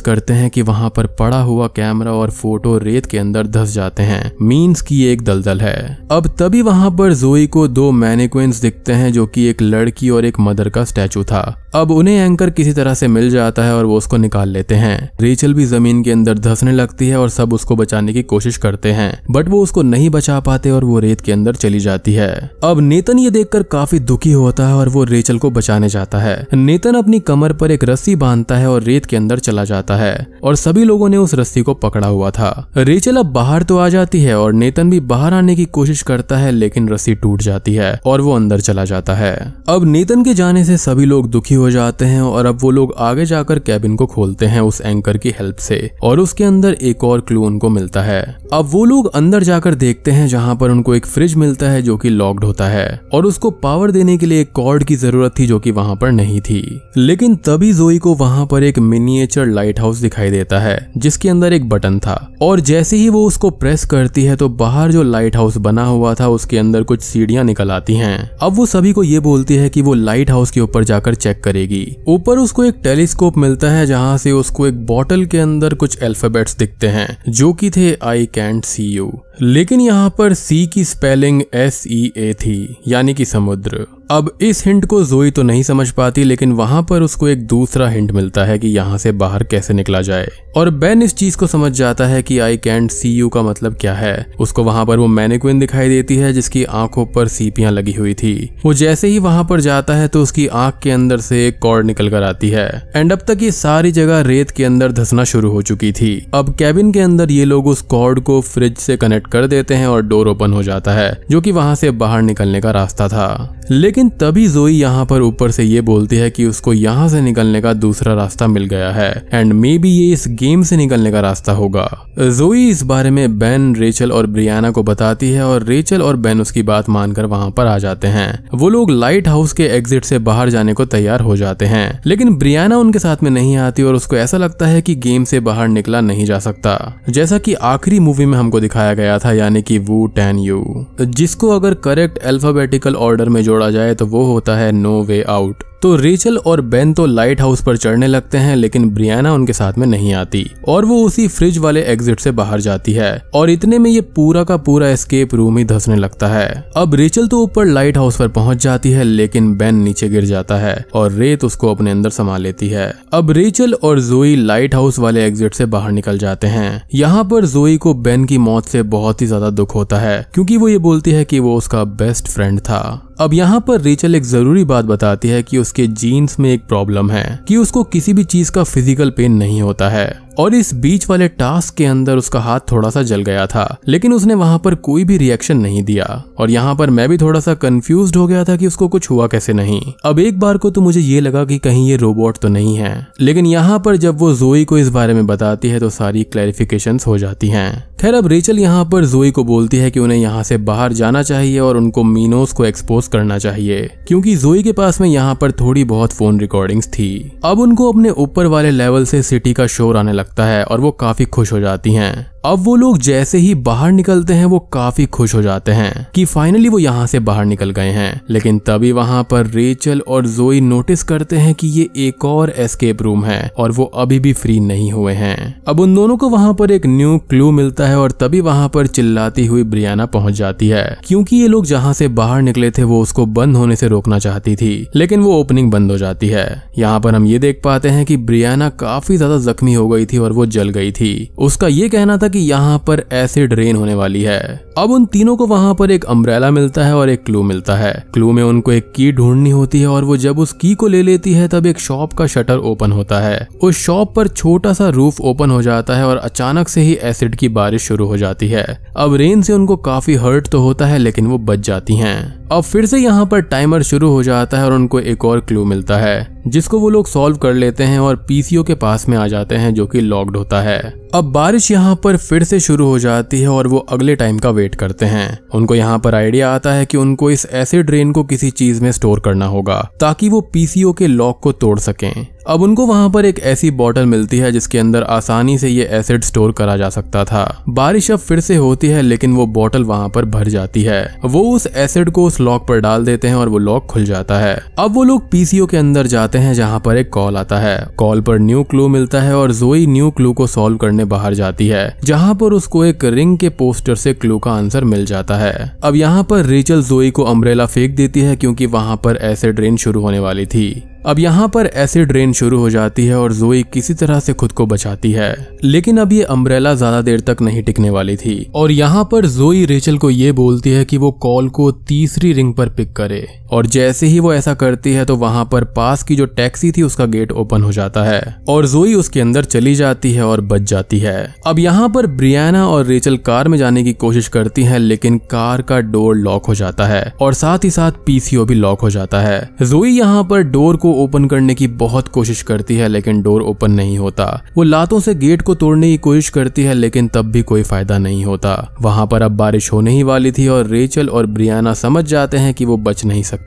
करते 0.00 0.32
हैं 0.32 0.50
कि 0.50 0.62
वहाँ 0.62 0.90
पर 0.90 1.06
पड़ा 1.06 1.40
हुआ 1.40 1.66
कैमरा 1.66 2.12
और 2.12 2.30
फ़ोटो 2.30 2.78
रेत 2.78 3.06
के 3.06 3.18
अंदर 3.18 3.46
धस 3.46 3.70
जाते 3.70 4.02
हैं। 4.02 4.32
मीन्स 4.42 4.80
की 4.80 5.04
एक 5.04 5.22
दलदल 5.22 5.60
है। 5.60 5.98
अब 6.10 6.28
तभी 6.38 6.62
वहाँ 6.62 6.90
पर 6.90 7.14
जोई 7.14 7.46
को 7.46 7.68
दो 7.68 7.90
मैनिक्वेंस 7.92 8.60
दिखते 8.60 8.92
हैं 8.92 9.12
जो 9.12 9.26
कि 9.26 9.44
एक 9.44 9.62
लड़की 9.62 10.10
और 10.10 10.24
एक 10.24 10.40
मदर 10.40 10.68
का 10.68 10.84
स्टैचू 10.84 11.24
था। 11.24 11.67
अब 11.74 11.90
उन्हें 11.90 12.14
एंकर 12.16 12.50
किसी 12.50 12.72
तरह 12.72 12.94
से 12.94 13.08
मिल 13.08 13.28
जाता 13.30 13.62
है 13.62 13.74
और 13.76 13.84
वो 13.84 13.96
उसको 13.96 14.16
निकाल 14.16 14.48
लेते 14.48 14.74
हैं। 14.74 15.10
रेचल 15.20 15.54
भी 15.54 15.64
ज़मीन 15.64 16.02
के 16.02 16.12
अंदर 16.12 16.38
धसने 16.38 16.72
लगती 16.72 17.08
है 17.08 17.16
और 17.16 17.28
सब 17.28 17.52
उसको 17.52 17.76
बचाने 17.76 18.12
की 18.12 18.22
कोशिश 18.22 18.56
करते 18.56 18.92
हैं। 18.92 19.20
बट 19.30 19.48
वो 19.48 19.62
उसको 19.62 19.82
नहीं 19.82 20.08
बचा 20.10 20.38
पाते 20.40 20.70
और 20.70 20.84
वो 20.84 20.98
रेत 20.98 21.20
के 21.20 21.32
अंदर 21.32 21.54
चली 21.54 21.80
जाती 21.80 22.12
है। 22.12 22.28
अब 22.64 22.80
नेतन 22.80 23.18
ये 23.18 23.30
देखकर 23.30 23.62
काफ़ी 23.62 23.98
दुखी 24.00 24.32
होता 24.32 24.66
है 24.68 24.74
और 24.74 24.88
वो 24.88 25.04
रेचल 25.04 25.38
को 25.38 25.50
बचाने 25.50 25.88
जाता 25.88 26.18
है। 26.18 26.46
नेतन 26.54 26.94
अपनी 26.94 27.20
कमर 27.20 27.52
पर 27.52 27.70
एक 27.70 27.84
रस्सी 27.84 28.16
बांधता 28.16 28.56
है 28.56 28.70
और 28.70 28.82
रेत 28.82 29.06
के 29.06 29.16
अंदर 29.16 29.38
चला 29.38 29.64
जाता 29.64 29.96
है 29.96 30.26
और 30.42 30.56
सभी 30.56 30.84
लोगों 30.84 31.08
ने 31.08 31.16
उस 31.16 31.34
रस्सी 31.34 31.62
को 31.62 31.74
पकड़ा 31.74 32.08
हुआ 32.08 32.30
था। 32.30 32.70
रेचल 32.76 33.16
अब 33.16 33.32
बाहर 33.32 33.62
तो 33.62 33.78
आ 33.78 33.88
जाती 33.88 34.22
है 34.22 34.38
और 34.38 34.52
नेतन 34.52 34.90
भी 34.90 35.00
बाहर 35.02 35.34
आने 35.34 35.56
की 35.56 35.64
कोशिश 35.64 36.02
करता 36.02 36.36
है, 36.36 36.50
लेकिन 36.52 36.88
रस्सी 36.88 37.14
टूट 37.14 37.42
जाती 37.42 37.74
है 37.74 37.98
और 38.06 38.20
वो 38.20 38.34
अंदर 38.36 38.60
चला 38.60 38.84
जाता 38.84 39.14
है। 39.14 39.34
अब 39.68 39.84
नेतन 39.84 40.24
के 40.24 40.34
जाने 40.34 40.64
से 40.64 40.76
सभी 40.78 41.04
लोग 41.04 41.30
दुखी 41.30 41.56
हो 41.58 41.70
जाते 41.70 42.04
हैं 42.04 42.20
और 42.20 42.46
अब 42.46 42.58
वो 42.60 42.70
लोग 42.70 42.94
आगे 42.98 43.24
जाकर 43.26 43.58
कैबिन 43.58 43.96
को 43.96 44.06
खोलते 44.06 44.46
हैं 44.46 44.60
उस 44.60 44.80
एंकर 44.80 45.16
की 45.18 45.30
हेल्प 45.30 45.56
से 45.58 45.90
और 46.02 46.20
उसके 46.20 46.44
अंदर 46.44 46.72
एक 46.72 47.04
और 47.04 47.20
क्लू 47.20 47.44
उनको 47.46 47.68
मिलता 47.68 48.02
है। 48.02 48.22
अब 48.52 48.68
वो 48.70 48.84
लोग 48.84 49.10
अंदर 49.14 49.42
जाकर 49.42 49.74
देखते 49.74 50.10
हैं 50.10 50.26
जहाँ 50.28 50.54
पर 50.56 50.70
उनको 50.70 50.94
एक 50.94 51.06
फ्रिज 51.06 51.34
मिलता 51.34 51.70
है 51.70 51.82
जो 51.82 51.96
कि 51.96 52.08
लॉक्ड 52.10 52.44
होता 52.44 52.68
है 52.68 53.00
और 53.14 53.26
उसको 53.26 53.50
पावर 53.58 53.90
देने 53.90 54.16
के 54.18 54.26
लिए 54.26 54.40
एक 54.40 54.52
कॉर्ड 54.52 54.84
की 54.84 54.96
ज़रूरत 54.96 55.34
थी 55.38 55.46
जो 55.46 55.58
कि 55.58 55.70
वहाँ 55.70 55.96
पर 55.96 56.12
नहीं 56.12 56.40
थी। 56.40 56.60
लेकिन 56.96 57.34
तभी 57.46 57.72
जोई 57.72 57.98
को 57.98 58.14
वहाँ 58.14 58.46
पर 58.46 58.62
एक 58.62 58.78
मिनिएचर 58.78 59.46
लाइट 59.48 59.80
हाउस 59.80 59.98
दिखाई 59.98 60.30
देता 60.30 60.58
है, 60.58 60.90
जिसके 60.96 61.28
अंदर 61.28 61.52
एक 61.52 61.68
बटन 61.68 61.98
था। 61.98 62.14
और 62.42 62.60
जैसे 62.60 62.96
ही 62.96 63.08
वो 63.08 63.24
उसको 63.26 63.50
प्रेस 63.50 63.84
करती 63.84 64.24
है 64.24 64.36
तो 64.36 64.48
बाहर 64.48 64.92
जो 64.92 65.02
लाइट 65.02 65.36
हाउस 65.36 65.56
बना 65.58 65.84
हुआ 65.84 66.14
था 66.14 66.28
उसके 66.28 66.58
अंदर 66.58 66.82
कुछ 66.82 67.02
सीढ़ियाँ 67.02 67.44
निकल 67.44 67.70
आती 67.70 67.94
हैं। 67.94 68.18
अब 68.38 68.54
वो 68.54 68.66
सभी 68.66 68.92
को 68.92 69.02
ये 69.02 69.20
बोलती 69.20 69.54
है 69.54 69.68
कि 69.68 69.82
वो 69.82 69.94
लाइट 69.94 70.30
हाउस 70.30 70.50
के 70.50 70.60
ऊपर 70.60 70.84
जाकर 70.84 71.14
चेक 71.14 71.42
करेगी। 71.48 71.84
ऊपर 72.08 72.38
उसको 72.38 72.64
एक 72.64 72.80
टेलीस्कोप 72.84 73.38
मिलता 73.38 73.70
है 73.70 73.86
जहाँ 73.86 74.16
से 74.18 74.32
उसको 74.32 74.66
एक 74.66 74.84
बॉटल 74.86 75.24
के 75.26 75.38
अंदर 75.38 75.74
कुछ 75.74 75.98
अल्फाबेट्स 75.98 76.56
दिखते 76.56 76.88
हैं, 76.88 77.08
जो 77.28 77.52
कि 77.52 77.70
थे 77.70 77.92
आई 78.02 78.26
कैंट 78.26 78.64
सी 78.64 78.84
यू 78.84 79.12
लेकिन 79.42 79.80
यहाँ 79.80 80.14
पर 80.18 80.34
सी 80.34 80.66
की 80.66 80.84
स्पेलिंग 80.84 81.42
एस 81.54 81.82
ई 81.86 82.12
ए 82.16 82.32
थी, 82.34 82.76
यानी 82.88 83.14
कि 83.14 83.24
समुद्र। 83.24 83.86
अब 84.10 84.30
इस 84.40 84.64
हिंट 84.66 84.84
को 84.86 85.02
जोई 85.04 85.30
तो 85.30 85.42
नहीं 85.42 85.62
समझ 85.62 85.90
पाती, 85.90 86.22
लेकिन 86.24 86.52
वहाँ 86.52 86.82
पर 86.82 87.02
उसको 87.02 87.28
एक 87.28 87.46
दूसरा 87.46 87.88
हिंट 87.88 88.12
मिलता 88.12 88.44
है 88.44 88.58
कि 88.58 88.68
यहाँ 88.68 88.98
से 88.98 89.12
बाहर 89.12 89.42
कैसे 89.42 89.74
निकला 89.74 90.00
जाए। 90.00 90.28
और 90.56 90.70
बेन 90.70 91.02
इस 91.02 91.14
चीज़ 91.14 91.36
को 91.36 91.46
समझ 91.46 91.70
जाता 91.72 92.06
है 92.06 92.22
कि 92.22 92.38
आई 92.38 92.56
कैंट 92.56 92.90
सी 92.90 93.12
यू 93.14 93.28
का 93.28 93.42
मतलब 93.42 93.76
क्या 93.80 93.94
है। 93.94 94.26
उसको 94.40 94.64
वहाँ 94.64 94.84
पर 94.86 94.98
वो 94.98 95.06
मैनिक्विन 95.06 95.58
दिखाई 95.58 95.88
देती 95.88 96.16
है, 96.16 96.32
जिसकी 96.32 96.64
आँखों 96.64 97.04
पर 97.06 97.28
सीपियाँ 97.28 97.72
लगी 97.72 97.92
हुई 97.92 98.14
थी। 98.14 98.34
वो 98.64 98.74
जैसे 98.74 99.08
ही 99.08 99.18
वहाँ 99.18 99.44
पर 99.44 99.60
जाता 99.60 99.94
है 99.94 100.08
तो 100.08 100.22
उसकी 100.22 100.46
आँख 100.46 100.78
के 100.82 100.90
अंदर 100.90 101.20
से 101.20 101.46
एक 101.48 101.58
कॉर्ड 101.58 101.86
निकल 101.86 102.10
कर 102.10 102.22
आती 102.22 102.50
है। 102.50 102.68
एंड 102.96 103.12
अब 103.12 103.24
तक 103.28 103.42
ये 103.42 103.50
सारी 103.50 103.92
जगह 103.92 104.20
रेत 104.20 104.50
के 104.50 104.64
अंदर 104.64 104.92
धसना 104.92 105.24
शुरू 105.24 105.50
हो 105.50 105.62
चुकी 105.62 105.92
थी। 105.92 106.10
अब 106.34 106.54
कैबिन 106.54 106.92
के 106.92 107.00
अंदर 107.00 107.30
ये 107.30 107.44
लोग 107.44 107.66
उस 107.66 107.82
कॉर्ड 107.82 108.20
को 108.20 108.40
फ्रिज 108.40 108.76
से 108.76 108.96
कनेक्ट 108.96 109.27
कर 109.28 109.46
देते 109.46 109.74
हैं 109.74 109.86
और 109.86 110.02
डोर 110.02 110.28
ओपन 110.28 110.52
हो 110.52 110.62
जाता 110.62 110.92
है, 110.92 111.20
जो 111.30 111.40
कि 111.40 111.52
वहाँ 111.52 111.74
से 111.74 111.90
बाहर 111.92 112.22
निकलने 112.22 112.60
का 112.60 112.70
रास्ता 112.70 113.08
था। 113.08 113.54
लेकिन 113.70 114.08
तभी 114.10 114.46
जोई 114.48 114.74
यहाँ 114.74 115.04
पर 115.06 115.22
ऊपर 115.22 115.50
से 115.50 115.64
ये 115.64 115.80
बोलती 115.80 116.16
है 116.16 116.30
कि 116.30 116.44
उसको 116.44 116.72
यहाँ 116.72 117.08
से 117.08 117.20
निकलने 117.20 117.60
का 117.60 117.72
दूसरा 117.72 118.14
रास्ता 118.14 118.46
मिल 118.46 118.64
गया 118.64 118.90
है 118.92 119.10
एंड 119.32 119.52
मे 119.52 119.76
बी 119.78 119.90
ये 119.90 120.12
इस 120.12 120.24
गेम 120.30 120.62
से 120.62 120.76
निकलने 120.76 121.10
का 121.12 121.20
रास्ता 121.20 121.52
होगा। 121.52 121.88
जोई 122.18 122.68
इस 122.68 122.82
बारे 122.82 123.10
में 123.10 123.38
बेन 123.38 123.74
रेचल 123.76 124.12
और 124.12 124.26
ब्रियाना 124.26 124.70
को 124.70 124.82
बताती 124.82 125.30
है 125.30 125.44
और 125.44 125.62
रेचल 125.62 126.02
और 126.02 126.16
बेन 126.16 126.40
उसकी 126.40 126.62
बात 126.62 126.88
मानकर 126.88 127.26
वहाँ 127.26 127.50
पर 127.50 127.66
आ 127.66 127.76
जाते 127.78 128.08
हैं। 128.08 128.48
वो 128.54 128.68
लोग 128.68 128.90
लाइट 128.90 129.28
हाउस 129.28 129.52
के 129.52 129.66
एग्जिट 129.68 130.04
से 130.04 130.18
बाहर 130.20 130.50
जाने 130.50 130.74
को 130.74 130.84
तैयार 130.86 131.20
हो 131.20 131.36
जाते 131.36 131.66
हैं, 131.66 132.00
लेकिन 132.06 132.34
ब्रियाना 132.36 132.76
उनके 132.76 132.98
साथ 132.98 133.22
में 133.22 133.30
नहीं 133.30 133.56
आती 133.56 133.82
और 133.82 133.94
उसको 133.94 134.16
ऐसा 134.16 134.36
लगता 134.36 134.66
है 134.66 134.82
कि 134.82 134.94
गेम 134.96 135.24
से 135.24 135.40
बाहर 135.40 135.68
निकला 135.68 136.00
नहीं 136.00 136.24
जा 136.26 136.38
सकता। 136.38 136.76
जैसा 137.10 137.38
कि 137.38 137.54
आखिरी 137.54 137.98
मूवी 138.00 138.26
में 138.26 138.38
हमको 138.38 138.60
दिखाया 138.60 138.94
गया 138.94 139.17
था, 139.18 139.32
यानी 139.32 139.62
कि 139.62 139.78
वू 139.78 140.06
टेन 140.06 140.38
यू 140.38 140.86
जिसको 141.00 141.48
अगर 141.50 141.74
करेक्ट 141.74 142.18
अल्फाबेटिकल 142.18 142.94
ऑर्डर 142.94 143.28
में 143.28 143.42
जोड़ा 143.42 143.70
जाए 143.70 143.94
तो 143.94 144.06
वो 144.06 144.24
होता 144.24 144.56
है 144.56 144.70
नो 144.72 145.02
वे 145.02 145.22
आउट 145.22 145.62
तो 145.82 145.94
रेचल 145.96 146.36
और 146.38 146.60
बेन 146.60 146.92
तो 146.92 147.04
लाइट 147.06 147.40
हाउस 147.40 147.60
पर 147.62 147.76
चढ़ने 147.76 148.06
लगते 148.06 148.38
हैं, 148.38 148.54
लेकिन 148.56 148.88
ब्रियाना 148.90 149.32
उनके 149.34 149.52
साथ 149.52 149.72
में 149.78 149.86
नहीं 149.86 150.12
आती। 150.14 150.44
और 150.68 150.84
वो 150.84 150.96
उसी 151.04 151.26
फ्रिज 151.28 151.58
वाले 151.58 151.82
एग्जिट 151.82 152.20
से 152.20 152.30
बाहर 152.30 152.60
जाती 152.60 152.92
है। 152.92 153.10
और 153.34 153.50
इतने 153.50 153.78
में 153.78 153.90
ये 153.90 154.00
पूरा 154.16 154.42
का 154.44 154.56
पूरा 154.58 154.88
एस्केप 154.88 155.34
रूम 155.34 155.58
ही 155.58 155.64
धसने 155.64 155.96
लगता 155.96 156.28
है। 156.28 156.48
अब 156.76 156.94
रेचल 156.94 157.26
तो 157.26 157.42
ऊपर 157.42 157.66
लाइट 157.66 157.96
हाउस 157.96 158.16
पर 158.16 158.28
पहुँच 158.30 158.62
जाती 158.62 158.90
है, 158.90 159.04
लेकिन 159.04 159.54
बेन 159.56 159.74
नीचे 159.74 160.08
गिर 160.08 160.24
जाता 160.24 160.56
है 160.56 160.84
और 160.94 161.12
रेत 161.12 161.44
उसको 161.44 161.74
अपने 161.74 161.90
अंदर 161.90 162.10
समा 162.10 162.36
लेती 162.36 162.68
है। 162.68 162.92
अब 163.12 163.30
रेचल 163.30 163.74
और 163.74 164.00
जोई 164.00 164.36
लाइट 164.36 164.74
हाउस 164.74 164.98
वाले 164.98 165.26
एग्जिट 165.26 165.54
से 165.54 165.66
बाहर 165.66 165.92
निकल 165.92 166.18
जाते 166.18 166.46
हैं। 166.46 166.82
यहाँ 166.94 167.24
पर 167.24 167.46
जोई 167.46 167.76
को 167.76 167.94
बेन 167.96 168.24
की 168.24 168.38
मौत 168.40 168.66
से 168.66 168.82
बहुत 168.90 169.22
ही 169.22 169.26
ज़्यादा 169.26 169.50
दुख 169.50 169.74
होता 169.74 169.98
है, 169.98 170.26
क्योंकि 170.34 170.56
वो 170.56 170.68
ये 170.68 170.78
बोलती 170.80 171.10
है 171.10 171.24
कि 171.24 171.40
वो 171.40 171.56
उसका 171.56 171.84
बेस्ट 171.84 172.28
फ्रेंड 172.28 172.60
था। 172.60 173.04
अब 173.20 173.32
यहाँ 173.34 173.60
पर 173.60 173.80
रेचल 173.80 174.14
एक 174.14 174.22
ज़रूरी 174.22 174.62
बात 174.64 174.84
बताती 174.84 175.28
है 175.28 175.42
कि 175.42 175.58
उसके 175.58 175.86
जीन्स 175.86 176.38
में 176.40 176.50
एक 176.50 176.66
प्रॉब्लम 176.68 177.10
है, 177.10 177.40
कि 177.48 177.56
उसको 177.56 177.82
किसी 177.84 178.12
भी 178.12 178.24
चीज़ 178.24 178.52
का 178.52 178.62
फ़िज़िकल 178.64 179.10
पेन 179.10 179.32
नहीं 179.32 179.60
होता 179.62 179.88
है। 179.88 180.06
और 180.38 180.54
इस 180.54 180.72
बीच 180.74 181.08
वाले 181.10 181.28
टास्क 181.30 181.74
के 181.74 181.84
अंदर 181.86 182.16
उसका 182.16 182.40
हाथ 182.40 182.60
थोड़ा 182.70 182.90
सा 182.90 183.02
जल 183.02 183.22
गया 183.22 183.46
था, 183.46 183.76
लेकिन 183.88 184.12
उसने 184.12 184.34
वहाँ 184.34 184.58
पर 184.58 184.74
कोई 184.74 185.04
भी 185.04 185.16
रिएक्शन 185.18 185.56
नहीं 185.58 185.82
दिया। 185.82 186.22
और 186.38 186.50
यहाँ 186.50 186.74
पर 186.76 186.90
मैं 186.90 187.08
भी 187.08 187.18
थोड़ा 187.18 187.40
सा 187.40 187.54
कंफ्यूज 187.56 188.16
हो 188.16 188.26
गया 188.26 188.44
था 188.44 188.56
कि 188.56 188.66
उसको 188.66 188.88
कुछ 188.88 189.10
हुआ 189.10 189.26
कैसे 189.26 189.52
नहीं। 189.52 189.80
अब 190.04 190.18
एक 190.18 190.38
बार 190.40 190.56
को 190.56 190.70
तो 190.70 190.80
मुझे 190.80 191.00
ये 191.00 191.20
लगा 191.20 191.44
कि 191.44 191.58
कहीं 191.58 191.88
ये 191.88 191.96
रोबोट 191.96 192.38
तो 192.38 192.48
नहीं 192.48 192.76
है। 192.76 193.06
लेकिन 193.20 193.46
यहाँ 193.46 193.78
पर 193.78 193.96
जब 193.96 194.18
वो 194.18 194.32
जोई 194.34 194.64
को 194.64 194.78
इस 194.78 194.88
बारे 194.90 195.14
में 195.14 195.26
बताती 195.26 195.68
है 195.68 195.80
तो 195.80 195.90
सारी 195.90 196.22
क्लैरिफिकेशन 196.24 196.98
हो 197.06 197.18
जाती 197.18 197.48
है। 197.48 197.86
खैर, 198.00 198.14
अब 198.14 198.26
रेचल 198.26 198.58
यहाँ 198.58 198.84
पर 198.84 199.04
जोई 199.06 199.30
को 199.30 199.42
बोलती 199.44 199.76
है 199.76 199.90
कि 199.90 200.00
उन्हें 200.00 200.18
यहाँ 200.18 200.42
से 200.42 200.56
बाहर 200.58 200.92
जाना 200.92 201.22
चाहिए 201.22 201.58
और 201.60 201.76
उनको 201.76 202.02
मीनोस 202.04 202.52
को 202.52 202.64
एक्सपोज 202.64 203.06
करना 203.06 203.38
चाहिए, 203.38 203.90
क्योंकि 204.08 204.36
जोई 204.36 204.62
के 204.62 204.72
पास 204.72 205.00
में 205.00 205.08
यहाँ 205.08 205.34
पर 205.34 205.52
थोड़ी 205.52 205.84
बहुत 205.86 206.12
फ़ोन 206.12 206.40
रिकॉर्डिंग्स 206.40 206.88
थी। 206.88 207.10
अब 207.44 207.58
उनको 207.58 207.90
अपने 207.92 208.10
ऊपर 208.10 208.46
वाले 208.46 208.70
लेवल 208.70 209.04
से 209.04 209.22
सिटी 209.22 209.52
का 209.52 209.66
शोर 209.68 209.96
आने 209.96 210.12
लगता 210.28 210.46
है 210.46 210.64
और 210.64 210.80
वो 210.80 210.90
काफ़ी 210.90 211.24
खुश 211.24 211.52
हो 211.52 211.60
जाती 211.60 211.92
हैं। 211.92 212.37
अब 212.48 212.62
वो 212.64 212.74
लोग 212.76 212.98
जैसे 212.98 213.38
ही 213.38 213.54
बाहर 213.54 213.90
निकलते 213.92 214.32
हैं, 214.32 214.44
वो 214.44 214.58
काफ़ी 214.72 215.04
खुश 215.06 215.34
हो 215.34 215.40
जाते 215.42 215.72
हैं 215.72 216.06
कि 216.14 216.24
फाइनली 216.24 216.68
वो 216.68 216.78
यहाँ 216.78 217.06
से 217.06 217.18
बाहर 217.20 217.44
निकल 217.44 217.70
गए 217.70 217.88
हैं। 217.90 218.20
लेकिन 218.30 218.58
तभी 218.58 218.92
वहाँ 218.92 219.22
पर 219.22 219.46
रेचल 219.46 220.00
और 220.00 220.26
जोई 220.26 220.60
नोटिस 220.60 221.02
करते 221.02 221.36
हैं 221.36 221.52
कि 221.54 221.68
ये 221.68 221.88
एक 221.98 222.24
और 222.24 222.50
एस्केप 222.58 223.02
रूम 223.02 223.24
है 223.24 223.50
और 223.58 223.72
वो 223.72 223.84
अभी 223.84 224.18
भी 224.18 224.32
फ्री 224.32 224.58
नहीं 224.60 224.90
हुए 224.92 225.12
हैं। 225.12 225.62
अब 225.68 225.80
उन 225.80 225.94
दोनों 225.94 226.16
को 226.16 226.28
वहाँ 226.28 226.54
पर 226.54 226.70
एक 226.70 226.86
न्यू 226.86 227.18
क्लू 227.28 227.50
मिलता 227.50 227.86
है 227.86 227.98
और 227.98 228.12
तभी 228.12 228.40
वहाँ 228.40 228.68
पर 228.68 228.86
चिल्लाती 228.88 229.46
हुई 229.46 229.62
ब्रियाना 229.64 230.06
पहुँच 230.08 230.34
जाती 230.34 230.68
है। 230.68 230.86
क्योंकि 231.04 231.36
ये 231.36 231.48
लोग 231.48 231.66
जहाँ 231.66 231.92
से 231.92 232.08
बाहर 232.14 232.42
निकले 232.42 232.70
थे, 232.70 232.82
वो 232.82 233.02
उसको 233.02 233.26
बंद 233.28 233.56
होने 233.56 233.76
से 233.76 233.88
रोकना 233.88 234.18
चाहती 234.18 234.56
थी, 234.56 234.86
लेकिन 234.96 235.20
वो 235.20 235.38
ओपनिंग 235.40 235.70
बंद 235.70 235.90
हो 235.90 235.98
जाती 235.98 236.28
है। 236.28 236.46
यहाँ 236.78 237.00
पर 237.00 237.14
हम 237.14 237.26
ये 237.26 237.38
देख 237.38 237.60
पाते 237.64 237.88
हैं 237.88 238.06
कि 238.06 238.16
ब्रियाना 238.24 238.68
काफ़ी 238.78 239.16
ज़्यादा 239.16 239.38
जख्मी 239.42 239.74
हो 239.74 239.88
गई 239.88 240.06
थी 240.06 240.18
और 240.18 240.32
वो 240.32 240.46
जल 240.48 240.68
गई 240.70 240.92
थी। 240.92 241.30
उसका 241.40 241.68
ये 241.68 241.88
कहना 241.88 242.16
था 242.16 242.28
कि 242.28 242.36
यहाँ 242.38 242.78
पर 242.86 243.02
एसिड 243.12 243.52
रेन 243.52 243.76
होने 243.76 243.94
वाली 243.94 244.22
है। 244.22 244.40
अब 244.78 244.90
उन 244.90 245.06
तीनों 245.06 245.36
को 245.36 245.46
वहाँ 245.46 245.74
पर 245.74 245.90
एक 245.90 246.04
अम्ब्रेला 246.04 246.50
मिलता 246.50 246.84
है 246.84 246.96
और 246.96 247.10
एक 247.10 247.24
क्लू 247.24 247.42
मिलता 247.42 247.76
है। 247.76 247.92
क्लू 248.14 248.32
में 248.32 248.42
उनको 248.42 248.72
एक 248.72 248.92
की 248.96 249.10
ढूंढनी 249.12 249.50
होती 249.50 249.80
है 249.80 249.86
और 249.86 250.04
वो 250.04 250.16
जब 250.16 250.38
उस 250.38 250.52
की 250.52 250.74
को 250.74 250.86
ले 250.86 251.02
लेती 251.02 251.32
है, 251.32 251.48
तब 251.48 251.66
एक 251.66 251.78
शॉप 251.78 252.12
का 252.12 252.26
शटर 252.26 252.56
ओपन 252.56 252.92
होता 252.92 253.20
है। 253.20 253.48
उस 253.62 253.76
शॉप 253.76 254.14
पर 254.14 254.28
छोटा 254.28 254.72
सा 254.72 254.88
रूफ 254.88 255.20
ओपन 255.20 255.50
हो 255.50 255.62
जाता 255.62 255.96
है 255.96 256.06
और 256.06 256.16
अचानक 256.16 256.68
से 256.68 256.80
ही 256.80 256.94
एसिड 257.02 257.36
की 257.36 257.48
बारिश 257.48 257.82
शुरू 257.82 258.06
हो 258.06 258.16
जाती 258.16 258.48
है। 258.48 258.66
अब 258.96 259.14
रेन 259.14 259.42
से 259.42 259.52
उनको 259.52 259.76
काफ़ी 259.76 260.14
हर्ट 260.14 260.48
तो 260.48 260.60
होता 260.60 260.86
है, 260.86 260.98
लेकिन 260.98 261.26
वो 261.26 261.38
बच 261.38 261.58
जाती 261.58 261.96
हैं। 261.96 262.37
अब 262.52 262.62
फिर 262.62 262.86
से 262.86 262.98
यहाँ 262.98 263.24
पर 263.26 263.40
टाइमर 263.40 263.82
शुरू 263.82 264.08
हो 264.10 264.22
जाता 264.22 264.58
है 264.58 264.64
और 264.64 264.72
उनको 264.72 265.00
एक 265.00 265.24
और 265.24 265.40
क्लू 265.40 265.64
मिलता 265.64 265.96
है, 265.96 266.42
जिसको 266.46 266.78
वो 266.78 266.88
लोग 266.88 267.06
सॉल्व 267.06 267.36
कर 267.36 267.54
लेते 267.54 267.84
हैं 267.84 267.98
और 267.98 268.16
पीसीओ 268.28 268.62
के 268.62 268.74
पास 268.74 269.08
में 269.08 269.16
आ 269.18 269.26
जाते 269.26 269.54
हैं 269.54 269.74
जो 269.74 269.86
कि 269.86 270.00
लॉक्ड 270.00 270.36
होता 270.36 270.60
है। 270.60 270.78
अब 271.14 271.32
बारिश 271.32 271.70
यहाँ 271.70 271.94
पर 272.04 272.16
फिर 272.16 272.44
से 272.44 272.60
शुरू 272.60 272.86
हो 272.86 272.98
जाती 272.98 273.40
है 273.40 273.48
और 273.48 273.66
वो 273.66 273.78
अगले 273.90 274.16
टाइम 274.16 274.38
का 274.38 274.50
वेट 274.50 274.74
करते 274.74 275.06
हैं। 275.06 275.38
उनको 275.54 275.74
यहाँ 275.74 275.98
पर 275.98 276.14
आइडिया 276.14 276.54
आता 276.54 276.72
है 276.72 276.86
कि 276.86 276.96
उनको 276.96 277.30
इस 277.30 277.46
एसिड 277.52 277.90
रेन 277.90 278.12
को 278.12 278.24
किसी 278.24 278.50
चीज़ 278.50 278.82
में 278.82 278.90
स्टोर 278.92 279.20
करना 279.20 279.46
होगा, 279.46 279.80
ताकि 280.00 280.28
वो 280.28 280.40
पीसीओ 280.52 280.92
के 280.92 281.06
लॉक 281.06 281.40
को 281.42 281.52
तोड़ 281.52 281.78
सकें। 281.78 282.26
अब 282.48 282.62
उनको 282.62 282.86
वहाँ 282.86 283.08
पर 283.10 283.24
एक 283.24 283.38
ऐसी 283.40 283.70
बॉटल 283.70 284.06
मिलती 284.06 284.38
है 284.38 284.50
जिसके 284.52 284.78
अंदर 284.78 285.02
आसानी 285.02 285.56
से 285.58 285.68
ये 285.68 285.84
एसिड 285.92 286.24
स्टोर 286.24 286.52
करा 286.52 286.76
जा 286.76 286.88
सकता 286.90 287.24
था। 287.24 287.64
बारिश 287.68 288.10
अब 288.10 288.18
फिर 288.18 288.40
से 288.40 288.56
होती 288.56 288.86
है, 288.86 289.02
लेकिन 289.02 289.32
वो 289.32 289.46
बॉटल 289.48 289.84
वहाँ 289.84 290.08
पर 290.08 290.24
भर 290.24 290.48
जाती 290.48 290.82
है। 290.82 291.18
वो 291.24 291.42
उस 291.50 291.66
एसिड 291.76 292.10
को 292.10 292.24
उस 292.24 292.40
लॉक 292.40 292.66
पर 292.68 292.80
डाल 292.80 293.04
देते 293.04 293.28
हैं 293.28 293.34
और 293.34 293.48
वो 293.48 293.58
लॉक 293.58 293.86
खुल 293.86 294.04
जाता 294.04 294.38
है। 294.38 294.56
अब 294.78 294.94
वो 294.94 295.04
लोग 295.04 295.30
पीसीओ 295.30 295.66
के 295.66 295.76
अंदर 295.76 296.06
जाते 296.06 296.38
हैं 296.38 296.54
जहाँ 296.54 296.80
पर 296.80 296.96
एक 296.96 297.12
कॉल 297.12 297.36
आता 297.36 297.58
है। 297.58 297.78
कॉल 297.98 298.20
पर 298.20 298.38
न्यू 298.38 298.62
क्लू 298.62 298.88
मिलता 298.88 299.20
है 299.20 299.36
और 299.36 299.52
जोई 299.52 299.86
न्यू 299.86 300.10
क्लू 300.10 300.32
को 300.32 300.46
सॉल्व 300.46 300.76
करने 300.76 301.04
बाहर 301.06 301.34
जाती 301.34 301.68
है, 301.68 301.96
जहाँ 302.04 302.34
पर 302.34 302.52
उसको 302.52 302.84
एक 302.84 303.04
रिंग 303.04 303.38
के 303.38 303.48
पोस्टर 303.50 303.94
से 303.94 304.14
क्लू 304.14 304.38
का 304.38 304.52
आंसर 304.52 304.84
मिल 304.84 305.04
जाता 305.06 305.36
है। 305.36 305.72
अब 305.84 305.96
यहाँ 305.96 306.24
पर 306.24 306.44
रेचल 306.46 306.82
जोई 306.82 307.10
को 307.10 307.24
अम्ब्रेला 307.24 307.66
फेंक 307.66 307.96
देती 307.96 308.20
है 308.20 308.36
क्योंकि 308.36 308.66
वहाँ 308.68 308.96
पर 308.96 309.18
एसिड 309.22 309.60
रेन 309.60 309.76
शुरू 309.76 310.00
होने 310.00 310.18
वाली 310.18 310.46
थी। 310.46 310.87
अब 311.06 311.18
यहाँ 311.18 311.48
पर 311.48 311.66
एसिड 311.66 312.06
ड्रेन 312.08 312.32
शुरू 312.32 312.58
हो 312.58 312.70
जाती 312.70 313.04
है 313.06 313.18
और 313.18 313.32
जोई 313.32 313.62
किसी 313.72 313.94
तरह 313.94 314.20
से 314.20 314.32
खुद 314.32 314.52
को 314.52 314.66
बचाती 314.66 315.12
है। 315.12 315.58
लेकिन 315.64 315.98
अब 315.98 316.12
ये 316.12 316.22
अम्ब्रेला 316.22 316.74
ज़्यादा 316.74 317.00
देर 317.02 317.20
तक 317.20 317.42
नहीं 317.42 317.62
टिकने 317.62 317.90
वाली 317.90 318.16
थी। 318.16 318.50
और 318.54 318.72
यहाँ 318.72 319.04
पर 319.04 319.26
जोई 319.26 319.64
रेचल 319.66 319.98
को 319.98 320.10
ये 320.10 320.32
बोलती 320.32 320.70
है 320.70 320.84
कि 320.84 320.96
वो 320.96 321.10
कॉल 321.22 321.48
को 321.48 321.70
तीसरी 321.88 322.32
रिंग 322.32 322.52
पर 322.54 322.68
पिक 322.68 322.92
करे। 322.96 323.26
और 323.52 323.66
जैसे 323.66 324.06
ही 324.06 324.20
वो 324.20 324.32
ऐसा 324.34 324.54
करती 324.54 324.92
है 324.92 325.04
तो 325.04 325.16
वहाँ 325.16 325.44
पर 325.52 325.64
पास 325.76 326.02
की 326.02 326.16
जो 326.16 326.26
टैक्सी 326.28 326.70
थी 326.72 326.82
उसका 326.82 327.06
गेट 327.06 327.32
ओपन 327.32 327.62
हो 327.62 327.72
जाता 327.72 328.02
है 328.04 328.20
और 328.48 328.66
जोई 328.66 328.94
उसके 328.94 329.20
अंदर 329.20 329.44
चली 329.44 329.74
जाती 329.74 330.12
है 330.12 330.26
और 330.26 330.40
बच 330.40 330.62
जाती 330.62 330.98
है। 330.98 331.34
अब 331.46 331.58
यहाँ 331.58 331.88
पर 331.88 332.06
ब्रियाना 332.08 332.66
और 332.68 332.84
रेचल 332.86 333.16
कार 333.18 333.48
में 333.48 333.56
जाने 333.58 333.82
की 333.84 333.92
कोशिश 333.94 334.28
करती 334.28 334.62
है, 334.62 334.78
लेकिन 334.78 335.18
कार 335.30 335.62
का 335.62 335.80
डोर 335.80 336.16
लॉक 336.16 336.46
हो 336.46 336.54
जाता 336.54 336.86
है 336.86 337.12
और 337.20 337.34
साथ 337.34 337.64
ही 337.64 337.70
साथ 337.70 337.92
पीसीओ 338.06 338.44
भी 338.44 338.54
लॉक 338.54 338.80
हो 338.80 338.90
जाता 338.90 339.20
है। 339.20 339.48
जोई 339.62 339.90
यहाँ 339.90 340.24
पर 340.24 340.42
डोर 340.42 340.76
को 340.76 340.92
ओपन 340.94 341.24
करने 341.24 341.54
की 341.54 341.66
बहुत 341.68 342.08
कोशिश 342.08 342.42
करती 342.42 342.76
है, 342.76 342.88
लेकिन 342.88 343.22
डोर 343.22 343.42
ओपन 343.42 343.70
नहीं 343.70 343.98
होता। 343.98 344.26
वो 344.56 344.62
लातों 344.62 345.00
से 345.00 345.14
गेट 345.14 345.42
को 345.42 345.54
तोड़ने 345.54 345.90
की 345.90 345.96
कोशिश 345.98 346.28
करती 346.28 346.62
है, 346.62 346.74
लेकिन 346.74 347.08
तब 347.08 347.30
भी 347.30 347.42
कोई 347.42 347.62
फ़ायदा 347.62 347.98
नहीं 347.98 348.24
होता। 348.24 348.76
वहाँ 348.82 349.06
पर 349.06 349.22
अब 349.22 349.36
बारिश 349.36 349.72
होने 349.72 349.90
ही 349.90 350.02
वाली 350.02 350.32
थी 350.32 350.48
और 350.48 350.66
रेचल 350.66 351.08
और 351.08 351.26
ब्रियाना 351.28 351.74
समझ 351.74 352.04
जाते 352.04 352.36
हैं 352.36 352.54
कि 352.54 352.64
वो 352.64 352.76
बच 352.76 353.04
नहीं 353.04 353.22
सकती। 353.22 353.37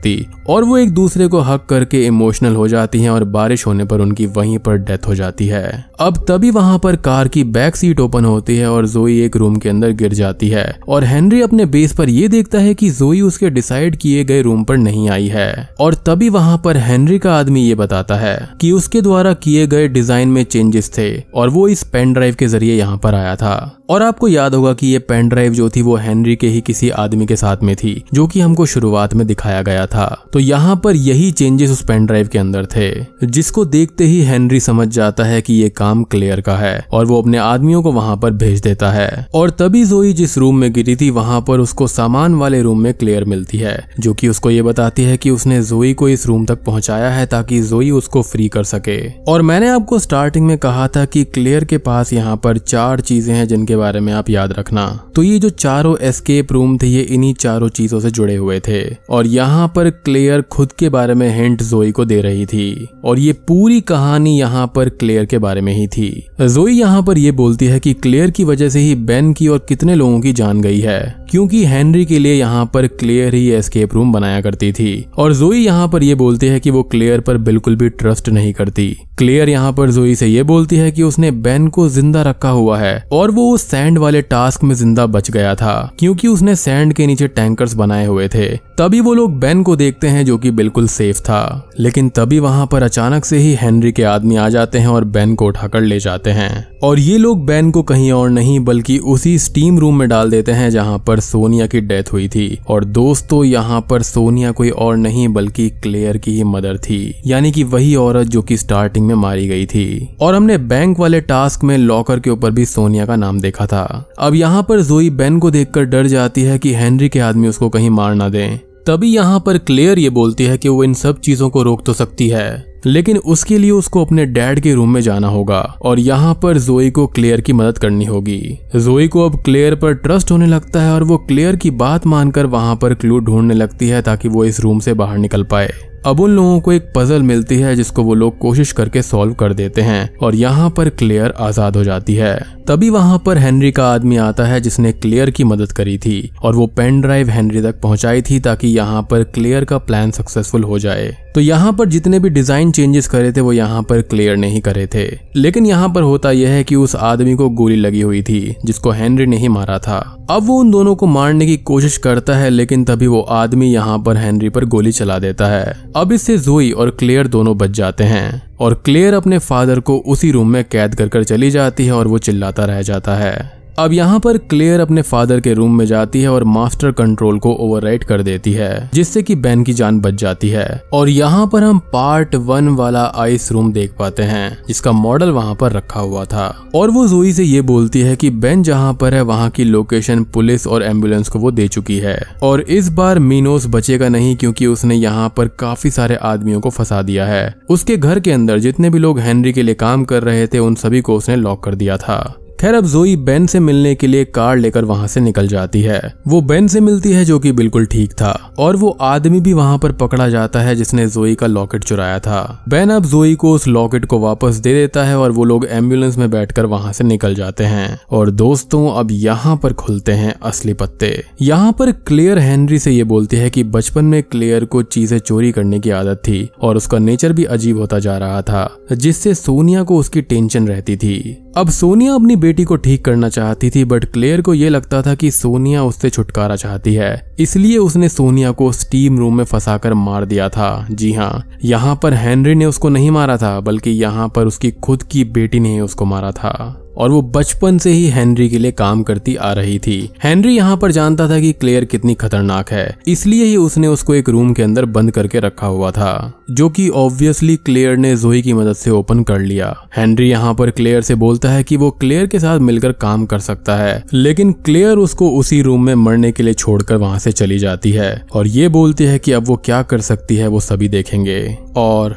और 0.48 0.64
वो 0.64 0.76
एक 0.78 0.90
दूसरे 0.90 1.26
को 1.26 1.40
हक 1.40 1.66
करके 1.68 2.04
इमोशनल 2.06 2.54
हो 2.54 2.66
जाती 2.68 3.00
हैं 3.00 3.10
और 3.10 3.24
बारिश 3.24 3.66
होने 3.66 3.84
पर 3.84 4.00
उनकी 4.00 4.26
वहीं 4.28 4.58
पर 4.58 4.76
डेथ 4.78 5.06
हो 5.08 5.14
जाती 5.14 5.46
है। 5.46 5.62
अब 6.00 6.24
तभी 6.28 6.50
वहाँ 6.50 6.78
पर 6.78 6.96
कार 6.98 7.28
की 7.28 7.44
बैक 7.46 7.76
सीट 7.76 8.00
ओपन 8.00 8.24
होती 8.24 8.56
है 8.56 8.70
और 8.70 8.86
जोई 8.88 9.20
एक 9.20 9.36
रूम 9.36 9.56
के 9.56 9.68
अंदर 9.68 9.90
गिर 9.92 10.12
जाती 10.12 10.48
है। 10.48 10.64
और 10.88 11.04
हेनरी 11.04 11.40
अपने 11.42 11.66
बेस 11.66 11.92
पर 11.92 12.08
यह 12.08 12.28
देखता 12.28 12.58
है 12.58 12.74
कि 12.74 12.90
जोई 12.90 13.20
उसके 13.20 13.50
डिसाइड 13.50 13.96
किए 13.96 14.24
गए 14.24 14.42
रूम 14.42 14.64
पर 14.64 14.76
नहीं 14.76 15.08
आई 15.10 15.28
है। 15.28 15.68
और 15.80 15.94
तभी 16.06 16.28
वहाँ 16.28 16.60
पर 16.64 16.76
हेनरी 16.76 17.18
का 17.18 17.34
आदमी 17.34 17.62
ये 17.62 17.74
बताता 17.74 18.16
है 18.16 18.36
कि 18.60 18.72
उसके 18.72 19.00
द्वारा 19.00 19.32
किए 19.34 19.66
गए 19.66 19.88
डिज़ाइन 19.88 20.28
में 20.28 20.42
चेंजेस 20.44 20.90
थे 20.98 21.12
और 21.34 21.48
वो 21.48 21.68
इस 21.68 21.82
पेन 21.82 22.12
ड्राइव 22.12 22.34
के 22.34 22.46
ज़रिए 22.46 22.74
यहाँ 22.74 22.98
पर 22.98 23.14
आया 23.14 23.36
था। 23.36 23.78
और 23.90 24.02
आपको 24.02 24.28
याद 24.28 24.54
होगा 24.54 24.72
कि 24.72 24.86
ये 24.86 24.98
पेन 24.98 25.28
ड्राइव 25.28 25.52
जो 25.52 25.68
थी 25.70 25.82
वो 25.82 25.96
हेनरी 25.96 26.36
के 26.36 26.48
ही 26.48 26.60
किसी 26.60 26.88
आदमी 26.90 27.26
के 27.26 27.36
साथ 27.36 27.62
में 27.62 27.74
थी, 27.76 28.02
जो 28.14 28.26
कि 28.26 28.40
हमको 28.40 28.66
शुरुआत 28.66 29.14
में 29.14 29.26
दिखाया 29.26 29.62
गया 29.62 29.81
था। 29.86 30.06
तो 30.32 30.38
यहाँ 30.38 30.76
पर 30.76 30.96
यही 30.96 31.30
चेंजेस 31.32 31.70
उस 31.70 31.84
पेन 31.84 32.06
ड्राइव 32.06 32.28
के 32.28 32.38
अंदर 32.38 32.66
थे, 32.66 32.90
जिसको 33.24 33.64
देखते 33.64 34.04
ही 34.04 34.20
हेनरी 34.22 34.60
समझ 34.60 34.88
जाता 34.88 35.24
है 35.24 35.40
कि 35.42 35.54
ये 35.54 35.68
काम 35.70 36.02
क्लियर 36.04 36.40
का 36.40 36.56
है 36.56 36.84
और 36.92 37.06
वो 37.06 37.20
अपने 37.22 37.38
आदमियों 37.38 37.82
को 37.82 37.92
वहाँ 37.92 38.16
पर 38.16 38.30
भेज 38.32 38.60
देता 38.60 38.90
है। 38.90 39.26
और 39.34 39.50
तभी 39.52 39.84
जोई 39.84 40.12
जिस 40.12 40.36
रूम 40.38 40.58
में 40.58 40.72
गिरी 40.72 40.96
थी, 40.96 41.10
वहाँ 41.10 41.40
पर 41.40 41.60
उसको 41.60 41.86
सामान 41.88 42.34
वाले 42.34 42.60
रूम 42.62 42.80
में 42.80 42.92
क्लियर 42.94 43.24
मिलती 43.24 43.58
है, 43.58 43.76
जो 44.00 44.14
कि 44.14 44.28
उसको 44.28 44.50
ये 44.50 44.62
बताती 44.62 45.02
है 45.02 45.16
कि 45.16 45.30
उसने 45.30 45.62
जोई 45.62 45.92
को 45.94 46.08
इस 46.08 46.26
रूम 46.26 46.44
तक 46.46 46.62
पहुँचाया 46.64 47.10
है 47.10 47.26
ताकि 47.26 47.60
जोई 47.62 47.90
उसको 47.92 48.22
फ्री 48.22 48.48
कर 48.48 48.64
सके। 48.64 48.98
और 49.22 49.42
मैंने 49.42 49.68
आपको 49.68 49.98
स्टार्टिंग 49.98 50.46
में 50.46 50.56
कहा 50.58 50.86
था 50.88 51.04
कि 51.04 51.24
क्लियर 51.24 51.64
के 51.64 51.78
पास 51.80 52.12
यहाँ 52.12 52.36
पर 52.36 52.58
चार 52.58 53.00
चीज़ें 53.02 53.34
हैं 53.34 53.46
जिनके 53.48 53.76
बारे 53.76 54.00
में 54.00 54.12
आप 54.12 54.30
याद 54.30 54.52
रखना। 54.52 54.86
तो 55.14 55.22
ये 55.22 55.38
जो 55.38 55.48
चारों 55.50 55.96
एस्केप 56.02 56.52
रूम 56.52 56.76
थे, 56.78 56.86
ये 56.86 57.02
इन्हीं 57.02 57.34
चारों 57.34 57.68
चीज़ों 57.70 58.00
से 58.00 58.10
जुड़े 58.10 58.36
हुए 58.36 58.60
थे। 58.60 58.82
और 59.10 59.26
यहाँ 59.26 59.71
पर 59.74 59.90
क्लेयर 59.90 60.42
खुद 60.52 60.72
के 60.72 60.88
बारे 60.88 61.14
में 61.14 61.28
हिंट 61.34 61.62
जोई 61.62 61.92
को 61.92 62.04
दे 62.04 62.20
रही 62.20 62.46
थी। 62.46 62.88
और 63.04 63.18
ये 63.18 63.32
पूरी 63.48 63.80
कहानी 63.82 64.38
यहाँ 64.38 64.66
पर 64.66 64.88
क्लियर 64.90 65.24
के 65.24 65.38
बारे 65.38 65.60
में 65.60 65.72
ही 65.74 65.86
थी। 65.88 66.10
जोई 66.42 66.72
यहाँ 66.72 67.02
पर 67.02 67.18
ये 67.18 67.32
बोलती 67.32 67.66
है 67.66 67.78
कि 67.80 67.92
क्लियर 67.94 68.30
की 68.30 68.44
वजह 68.44 68.68
से 68.68 68.80
ही 68.80 68.94
बेन 69.02 69.32
की 69.32 69.48
और 69.48 69.64
कितने 69.68 69.94
लोगों 69.94 70.20
की 70.20 70.32
जान 70.32 70.60
गई 70.60 70.80
है, 70.80 71.00
क्योंकि 71.30 71.64
हेनरी 71.66 72.04
के 72.04 72.18
लिए 72.18 72.34
यहाँ 72.34 72.64
पर 72.74 72.86
क्लियर 72.88 73.34
ही 73.34 73.48
एस्केप 73.52 73.94
रूम 73.94 74.12
बनाया 74.12 74.40
करती 74.40 74.72
थी। 74.72 75.06
और 75.16 75.34
जोई 75.34 75.58
यहाँ 75.58 75.88
पर 75.88 76.02
ये 76.02 76.14
बोलती 76.16 76.46
है 76.46 76.60
कि 76.60 76.70
वो 76.70 76.82
क्लेयर 76.84 77.20
पर 77.20 77.36
बिल्कुल 77.40 77.76
भी 77.76 77.88
ट्रस्ट 77.90 78.28
नहीं 78.30 78.52
करती। 78.52 78.94
क्लेयर 79.18 79.48
यहाँ 79.48 79.72
पर 79.72 79.90
जोई 79.90 80.14
से 80.14 80.26
ये 80.26 80.42
बोलती 80.42 80.76
है 80.76 80.90
कि 80.90 81.02
उसने 81.02 81.30
बेन 81.30 81.66
को 81.68 81.88
ज़िंदा 81.88 82.22
रखा 82.22 82.50
हुआ 82.50 82.78
है, 82.78 83.04
और 83.12 83.30
वो 83.30 83.50
उस 83.52 83.66
सैंड 83.66 83.98
वाले 83.98 84.22
टास्क 84.24 84.64
में 84.64 84.74
ज़िंदा 84.74 85.06
बच 85.08 85.30
गया 85.30 85.54
था, 85.54 85.74
क्योंकि 85.98 86.28
उसने 86.28 86.56
सैंड 86.56 86.92
के 86.92 87.06
नीचे 87.06 87.28
टैंकर्स 87.28 87.74
बनाए 87.74 88.06
हुए 88.06 88.28
थे। 88.28 88.48
तभी 88.78 89.00
वो 89.00 89.14
लोग 89.14 89.38
बेन 89.40 89.61
को 89.62 89.76
देखते 89.76 90.08
हैं 90.08 90.26
जो 90.26 90.38
कि 90.38 90.50
बिल्कुल 90.50 90.88
सेफ़ 90.88 91.20
था। 91.20 91.70
लेकिन 91.80 92.08
तभी 92.08 92.38
वहाँ 92.38 92.66
पर 92.66 92.82
अचानक 92.82 93.24
से 93.24 93.38
ही 93.38 93.54
हेनरी 93.54 93.92
के 93.92 94.02
आदमी 94.02 94.36
आ 94.36 94.48
जाते 94.48 94.78
हैं 94.78 94.86
और 94.86 95.04
बेन 95.04 95.34
को 95.34 95.46
उठाकर 95.46 95.80
ले 95.80 95.98
जाते 95.98 96.30
हैं। 96.30 96.68
और 96.82 96.98
ये 96.98 97.18
लोग 97.18 97.46
बेन 97.46 97.70
को 97.70 97.82
कहीं 97.82 98.12
और 98.12 98.30
नहीं, 98.30 98.60
बल्कि 98.60 98.98
उसी 98.98 99.38
स्टीम 99.38 99.78
रूम 99.78 99.98
में 99.98 100.08
डाल 100.08 100.30
देते 100.30 100.52
हैं 100.52 100.70
जहाँ 100.70 100.98
पर 101.06 101.20
सोनिया 101.20 101.66
की 101.66 101.80
डेथ 101.80 102.12
हुई 102.12 102.28
थी। 102.28 102.58
और 102.68 102.84
दोस्तों, 102.84 103.44
यहाँ 103.44 103.86
पर 103.90 104.02
सोनिया 104.02 104.50
कोई 104.50 104.70
और 104.70 104.96
नहीं, 104.96 105.28
बल्कि 105.28 105.70
क्लेयर 105.70 106.16
की 106.16 106.32
ही 106.32 106.44
मदर 106.44 106.78
थी। 106.78 107.22
यानी 107.26 107.52
कि 107.52 107.62
वही 107.62 107.94
औरत 107.94 108.26
जो 108.26 108.42
कि 108.42 108.56
स्टार्टिंग 108.56 109.06
में 109.06 109.14
मारी 109.14 109.48
गई 109.48 109.66
थी। 109.66 110.16
और 110.20 110.34
हमने 110.34 110.58
बैंक 110.58 111.00
वाले 111.00 111.20
टास्क 111.20 111.64
में 111.64 111.78
लॉकर 111.78 112.20
के 112.20 112.30
ऊपर 112.30 112.50
भी 112.50 112.64
सोनिया 112.64 113.06
का 113.06 113.16
नाम 113.16 113.40
देखा 113.40 113.66
था। 113.66 114.08
अब 114.18 114.34
यहाँ 114.34 114.62
पर 114.62 114.80
जोई 114.80 115.10
बेन 115.10 115.38
को 115.38 115.50
देखकर 115.50 115.84
डर 115.84 116.06
जाती 116.06 116.42
है 116.42 116.58
कि 116.58 116.74
हेनरी 116.74 117.08
के 117.08 117.20
आदमी 117.20 117.48
उसको 117.48 117.68
कहीं 117.68 117.90
मार 117.90 118.14
ना 118.14 118.28
दें। 118.28 118.71
तभी 118.86 119.14
यहाँ 119.14 119.40
पर 119.40 119.58
क्लेयर 119.58 119.98
ये 119.98 120.10
बोलती 120.10 120.44
है 120.44 120.58
कि 120.58 120.68
वो 120.68 120.84
इन 120.84 120.94
सब 120.94 121.20
चीज़ों 121.20 121.50
को 121.50 121.62
रोक 121.62 121.84
तो 121.86 121.92
सकती 121.92 122.28
है। 122.28 122.71
लेकिन 122.86 123.16
उसके 123.16 123.58
लिए 123.58 123.70
उसको 123.70 124.04
अपने 124.04 124.26
डैड 124.26 124.60
के 124.60 124.72
रूम 124.74 124.92
में 124.94 125.00
जाना 125.00 125.28
होगा 125.28 125.60
और 125.82 125.98
यहाँ 126.00 126.34
पर 126.34 126.58
जोई 126.58 126.90
को 126.90 127.06
क्लेयर 127.08 127.40
की 127.40 127.52
मदद 127.52 127.78
करनी 127.78 128.04
होगी। 128.04 128.58
जोई 128.76 129.08
को 129.08 129.26
अब 129.26 129.42
क्लेयर 129.44 129.74
पर 129.74 129.94
ट्रस्ट 129.94 130.30
होने 130.30 130.46
लगता 130.46 130.82
है 130.82 130.92
और 130.92 131.04
वो 131.04 131.18
क्लेयर 131.18 131.56
की 131.56 131.70
बात 131.78 132.06
मानकर 132.06 132.46
वहाँ 132.48 132.76
पर 132.76 132.94
क्लू 132.94 133.18
ढूँढने 133.20 133.54
लगती 133.54 133.88
है 133.88 134.02
ताकि 134.02 134.28
वो 134.28 134.44
इस 134.44 134.60
रूम 134.60 134.78
से 134.78 134.94
बाहर 134.94 135.18
निकल 135.18 135.42
पाए। 135.44 135.72
अब 136.06 136.20
उन 136.20 136.30
लोगों 136.30 136.58
को 136.60 136.72
एक 136.72 136.90
पजल 136.96 137.22
मिलती 137.22 137.56
है 137.56 137.74
जिसको 137.76 138.02
वो 138.02 138.14
लोग 138.14 138.38
कोशिश 138.38 138.70
करके 138.72 139.02
सॉल्व 139.02 139.34
कर 139.34 139.52
देते 139.54 139.80
हैं 139.80 140.14
और 140.16 140.34
यहाँ 140.34 140.70
पर 140.70 140.88
क्लियर 140.90 141.34
आज़ाद 141.38 141.76
हो 141.76 141.84
जाती 141.84 142.14
है। 142.14 142.34
तभी 142.68 142.88
वहाँ 142.90 143.18
पर 143.26 143.38
हेनरी 143.38 143.70
का 143.72 143.86
आदमी 143.86 144.16
आता 144.16 144.44
है 144.44 144.60
जिसने 144.60 144.92
क्लियर 144.92 145.30
की 145.30 145.44
मदद 145.44 145.72
करी 145.72 145.96
थी 145.98 146.32
और 146.42 146.56
वो 146.56 146.66
पेन 146.66 147.00
ड्राइव 147.00 147.30
हेनरी 147.30 147.62
तक 147.62 147.80
पहुंचाई 147.80 148.22
थी 148.22 148.38
ताकि 148.40 148.68
यहाँ 148.68 149.02
पर 149.02 149.24
क्लेयर 149.24 149.64
का 149.64 149.78
प्लान 149.78 150.10
सक्सेसफुल 150.10 150.64
हो 150.64 150.78
जाए। 150.78 151.10
तो 151.34 151.40
यहाँ 151.40 151.72
पर 151.72 151.88
जितने 151.88 152.18
भी 152.18 152.30
डिज़ाइन 152.30 152.71
चेंजेस 152.72 153.06
करे 153.06 153.32
थे, 153.32 153.40
वो 153.40 153.52
यहाँ 153.52 153.82
पर 153.82 154.02
क्लियर 154.02 154.36
नहीं 154.36 154.60
करे 154.60 154.86
थे। 154.86 155.18
लेकिन 155.36 155.66
यहाँ 155.66 155.88
पर 155.88 156.02
होता 156.02 156.30
यह 156.30 156.48
है 156.48 156.64
कि 156.64 156.76
उस 156.76 156.96
आदमी 156.96 157.34
को 157.34 157.48
गोली 157.48 157.76
लगी 157.76 158.00
हुई 158.00 158.22
थी, 158.22 158.56
जिसको 158.64 158.90
हेनरी 158.90 159.36
ही 159.36 159.48
मारा 159.48 159.78
था। 159.78 160.26
अब 160.30 160.46
वो 160.46 160.58
उन 160.58 160.70
दोनों 160.70 160.94
को 160.94 161.06
मारने 161.06 161.46
की 161.46 161.56
कोशिश 161.56 161.96
करता 161.96 162.36
है, 162.36 162.50
लेकिन 162.50 162.84
तभी 162.84 163.06
वो 163.06 163.20
आदमी 163.20 163.72
यहाँ 163.72 163.98
पर 163.98 164.16
हेनरी 164.16 164.48
पर 164.48 164.64
गोली 164.64 164.92
चला 164.92 165.18
देता 165.18 165.46
है। 165.46 165.76
अब 165.96 166.12
इससे 166.12 166.38
जोई 166.38 166.70
और 166.70 166.90
क्लियर 166.90 167.26
दोनों 167.26 167.58
बच 167.58 167.70
जाते 167.70 168.04
हैं, 168.04 168.42
और 168.60 168.82
क्लेयर 168.84 169.14
अपने 169.14 169.38
फादर 169.38 169.80
को 169.80 169.98
उसी 169.98 170.30
रूम 170.30 170.50
में 170.50 170.64
कैद 170.64 170.94
कर 170.94 171.08
कर 171.08 171.24
चली 171.24 171.50
जाती 171.50 171.86
है, 171.86 171.92
और 171.92 172.08
वो 172.08 172.18
चिल्लाता 172.18 172.64
रह 172.64 172.82
जाता 172.82 173.14
है। 173.14 173.61
अब 173.78 173.92
यहाँ 173.92 174.20
पर 174.20 174.38
क्लेयर 174.38 174.80
अपने 174.80 175.02
फादर 175.02 175.40
के 175.40 175.52
रूम 175.54 175.76
में 175.78 175.84
जाती 175.86 176.22
है 176.22 176.28
और 176.28 176.44
मास्टर 176.44 176.90
कंट्रोल 176.92 177.38
को 177.38 177.52
ओवरराइट 177.54 178.04
कर 178.04 178.22
देती 178.22 178.52
है, 178.52 178.90
जिससे 178.94 179.22
कि 179.22 179.34
बेन 179.34 179.62
की 179.64 179.72
जान 179.72 180.00
बच 180.00 180.14
जाती 180.14 180.48
है। 180.48 180.82
और 180.92 181.08
यहाँ 181.08 181.46
पर 181.46 181.62
हम 181.62 181.78
पार्ट 181.78 182.34
वन 182.34 182.68
वाला 182.68 183.04
आइस 183.16 183.52
रूम 183.52 183.72
देख 183.72 183.94
पाते 183.98 184.22
हैं, 184.22 184.58
जिसका 184.68 184.92
मॉडल 184.92 185.30
वहाँ 185.30 185.54
पर 185.54 185.72
रखा 185.72 186.00
हुआ 186.00 186.24
था। 186.24 186.46
और 186.74 186.90
वो 186.90 187.06
जोई 187.08 187.32
से 187.32 187.44
ये 187.44 187.60
बोलती 187.62 188.00
है 188.00 188.16
कि 188.16 188.30
बेन 188.30 188.62
जहाँ 188.62 188.94
पर 188.94 189.14
है, 189.14 189.22
वहाँ 189.22 189.50
की 189.50 189.64
लोकेशन 189.64 190.24
पुलिस 190.24 190.66
और 190.66 190.82
एंबुलेंस 190.82 191.28
को 191.28 191.38
वो 191.38 191.50
दे 191.50 191.68
चुकी 191.68 191.98
है। 191.98 192.18
और 192.42 192.60
इस 192.60 192.88
बार 192.88 193.18
मीनोस 193.18 193.66
बचेगा 193.66 194.08
नहीं, 194.08 194.36
क्योंकि 194.36 194.66
उसने 194.66 194.94
यहाँ 194.94 195.32
पर 195.36 195.48
काफ़ी 195.48 195.90
सारे 195.90 196.16
आदमियों 196.16 196.60
को 196.60 196.70
फंसा 196.70 197.02
दिया 197.02 197.26
है। 197.26 197.54
उसके 197.70 197.96
घर 197.96 198.20
के 198.20 198.32
अंदर 198.32 198.58
जितने 198.58 198.90
भी 198.90 198.98
लोग 198.98 199.20
हेनरी 199.20 199.52
के 199.52 199.62
लिए 199.62 199.74
काम 199.74 200.04
कर 200.04 200.22
रहे 200.22 200.46
थे, 200.46 200.58
उन 200.58 200.74
सभी 200.74 201.00
को 201.00 201.16
उसने 201.16 201.36
लॉक 201.36 201.64
कर 201.64 201.74
दिया 201.74 201.96
था। 201.96 202.38
खैर, 202.62 202.74
अब 202.74 202.84
जोई 202.86 203.14
बेन 203.16 203.46
से 203.46 203.60
मिलने 203.60 203.94
के 203.94 204.06
लिए 204.06 204.24
कार 204.24 204.56
लेकर 204.56 204.84
वहाँ 204.84 205.06
से 205.06 205.20
निकल 205.20 205.46
जाती 205.48 205.80
है। 205.82 206.00
वो 206.28 206.40
बेन 206.40 206.66
से 206.66 206.80
मिलती 206.80 207.12
है 207.12 207.24
जो 207.24 207.38
कि 207.38 207.52
बिल्कुल 207.52 207.86
ठीक 207.86 208.12
था, 208.12 208.30
और 208.58 208.76
वो 208.76 208.90
आदमी 209.00 209.40
भी 209.40 209.52
वहाँ 209.52 209.78
पर 209.78 209.92
पकड़ा 209.92 210.28
जाता 210.28 210.60
है 210.60 210.74
जिसने 210.76 211.06
जोई 211.06 211.34
का 211.34 211.46
लॉकेट 211.46 211.84
चुराया 211.84 212.18
था। 212.18 212.64
बेन 212.68 212.90
अब 212.90 213.06
जोई 213.06 213.34
को 213.34 213.52
उस 213.52 213.66
लॉकेट 213.68 214.04
को 214.04 214.18
वापस 214.18 214.56
दे 214.56 214.74
देता 214.74 215.04
है 215.04 215.18
और 215.18 215.30
वो 215.30 215.44
लोग 215.44 215.66
एंबुलेंस 215.66 216.18
में 216.18 216.30
बैठकर 216.30 216.66
वहाँ 216.66 216.92
से 216.92 217.04
निकल 217.04 217.34
जाते 217.34 217.64
हैं। 217.64 217.98
और 218.10 218.30
दोस्तों, 218.32 218.86
अब 218.90 219.08
यहाँ 219.10 219.56
पर 219.56 219.72
खुलते 219.74 220.12
हैं 220.12 220.34
असली 220.42 220.72
पत्ते। 220.74 221.12
यहाँ 221.42 221.72
पर 221.72 221.92
क्लियर 221.92 222.38
हेनरी 222.38 222.78
से 222.78 222.92
ये 222.92 223.04
बोलती 223.04 223.36
है 223.36 223.50
कि 223.50 223.64
बचपन 223.64 224.04
में 224.04 224.22
क्लियर 224.22 224.64
को 224.64 224.82
चीज़ें 224.84 225.18
चोरी 225.18 225.52
करने 225.52 225.80
की 225.80 225.90
आदत 225.92 226.22
थी, 226.28 226.48
और 226.60 226.76
उसका 226.76 226.98
नेचर 227.00 227.32
भी 227.32 227.44
अजीब 227.44 227.78
होता 227.78 227.98
जा 227.98 228.16
रहा 228.18 228.40
था, 228.42 228.68
जिससे 228.92 229.34
सोनिया 229.34 229.82
को 229.82 229.98
उसकी 229.98 230.22
टेंशन 230.22 230.68
रहती 230.68 230.96
थी। 230.96 231.38
अब 231.56 231.70
सोनिया 231.70 232.14
अपनी 232.14 232.34
बेटी 232.36 232.50
को 232.54 232.76
ठीक 232.76 233.04
करना 233.04 233.28
चाहती 233.28 233.70
थी 233.70 233.84
बट 233.84 234.04
क्लेयर 234.04 234.40
को 234.40 234.54
यह 234.54 234.70
लगता 234.70 235.02
था 235.02 235.14
कि 235.14 235.30
सोनिया 235.30 235.84
उससे 235.84 236.10
छुटकारा 236.10 236.56
चाहती 236.56 236.94
है। 236.94 237.36
इसलिए 237.38 237.78
उसने 237.78 238.08
सोनिया 238.08 238.50
को 238.50 238.72
स्टीम 238.72 239.18
रूम 239.18 239.36
में 239.36 239.44
फंसाकर 239.44 239.94
मार 239.94 240.24
दिया 240.24 240.48
था। 240.48 240.86
जी 240.90 241.12
हाँ 241.12 241.44
यहाँ 241.64 241.98
पर 242.02 242.14
हेनरी 242.14 242.54
ने 242.54 242.66
उसको 242.66 242.88
नहीं 242.88 243.10
मारा 243.10 243.36
था, 243.36 243.60
बल्कि 243.60 243.90
यहाँ 243.90 244.28
पर 244.28 244.46
उसकी 244.46 244.70
खुद 244.70 245.02
की 245.02 245.24
बेटी 245.24 245.60
ने 245.60 245.80
उसको 245.80 246.04
मारा 246.04 246.30
था। 246.30 246.81
और 246.96 247.10
वो 247.10 247.20
बचपन 247.22 247.78
से 247.78 247.90
ही 247.90 248.08
हेनरी 248.08 248.48
के 248.48 248.58
लिए 248.58 248.72
काम 248.72 249.02
करती 249.02 249.34
आ 249.36 249.52
रही 249.52 249.78
थी। 249.78 250.10
हेनरी 250.24 250.54
यहाँ 250.56 250.76
पर 250.76 250.92
जानता 250.92 251.28
था 251.28 251.38
कि 251.40 251.52
क्लेयर 251.52 251.84
कितनी 251.84 252.14
खतरनाक 252.14 252.70
है। 252.70 252.96
इसलिए 253.06 253.44
ही 253.44 253.56
उसने 253.56 253.86
उसको 253.86 254.14
एक 254.14 254.28
रूम 254.28 254.52
के 254.54 254.62
अंदर 254.62 254.84
बंद 254.84 255.10
करके 255.10 255.40
रखा 255.40 255.66
हुआ 255.66 255.90
था, 255.90 256.32
जो 256.50 256.68
कि 256.68 256.88
ऑब्वियसली 256.88 257.56
क्लेयर 257.56 257.96
ने 257.96 258.14
जोई 258.16 258.42
की 258.42 258.52
मदद 258.52 258.76
से 258.76 258.90
ओपन 258.90 259.22
कर 259.22 259.38
लिया। 259.38 259.74
हेनरी 259.96 260.28
यहाँ 260.30 260.54
पर 260.54 260.70
क्लेयर 260.70 261.00
से 261.00 261.14
बोलता 261.14 261.50
है 261.50 261.62
कि 261.62 261.76
वो 261.76 261.90
क्लेयर 261.90 262.26
के 262.26 262.40
साथ 262.40 262.58
मिलकर 262.58 262.92
काम 262.92 263.26
कर 263.26 263.38
सकता 263.38 263.76
है, 263.76 264.02
लेकिन 264.12 264.52
क्लेयर 264.52 264.96
उसको 264.96 265.30
उसी 265.30 265.60
रूम 265.62 265.84
में 265.86 265.94
मरने 265.94 266.32
के 266.32 266.42
लिए 266.42 266.54
छोड़कर 266.54 266.96
वहाँ 266.96 267.18
से 267.18 267.32
चली 267.32 267.58
जाती 267.58 267.92
है, 267.92 268.26
और 268.32 268.46
ये 268.46 268.68
बोलती 268.68 269.04
है 269.04 269.18
कि 269.18 269.32
अब 269.32 269.46
वो 269.46 269.56
क्या 269.56 269.82
कर 269.82 270.00
सकती 270.00 270.36
है 270.36 270.46
वो 270.46 270.60
सभी 270.60 270.88
देखेंगे। 270.88 271.58
और 271.76 272.16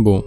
वो 0.00 0.22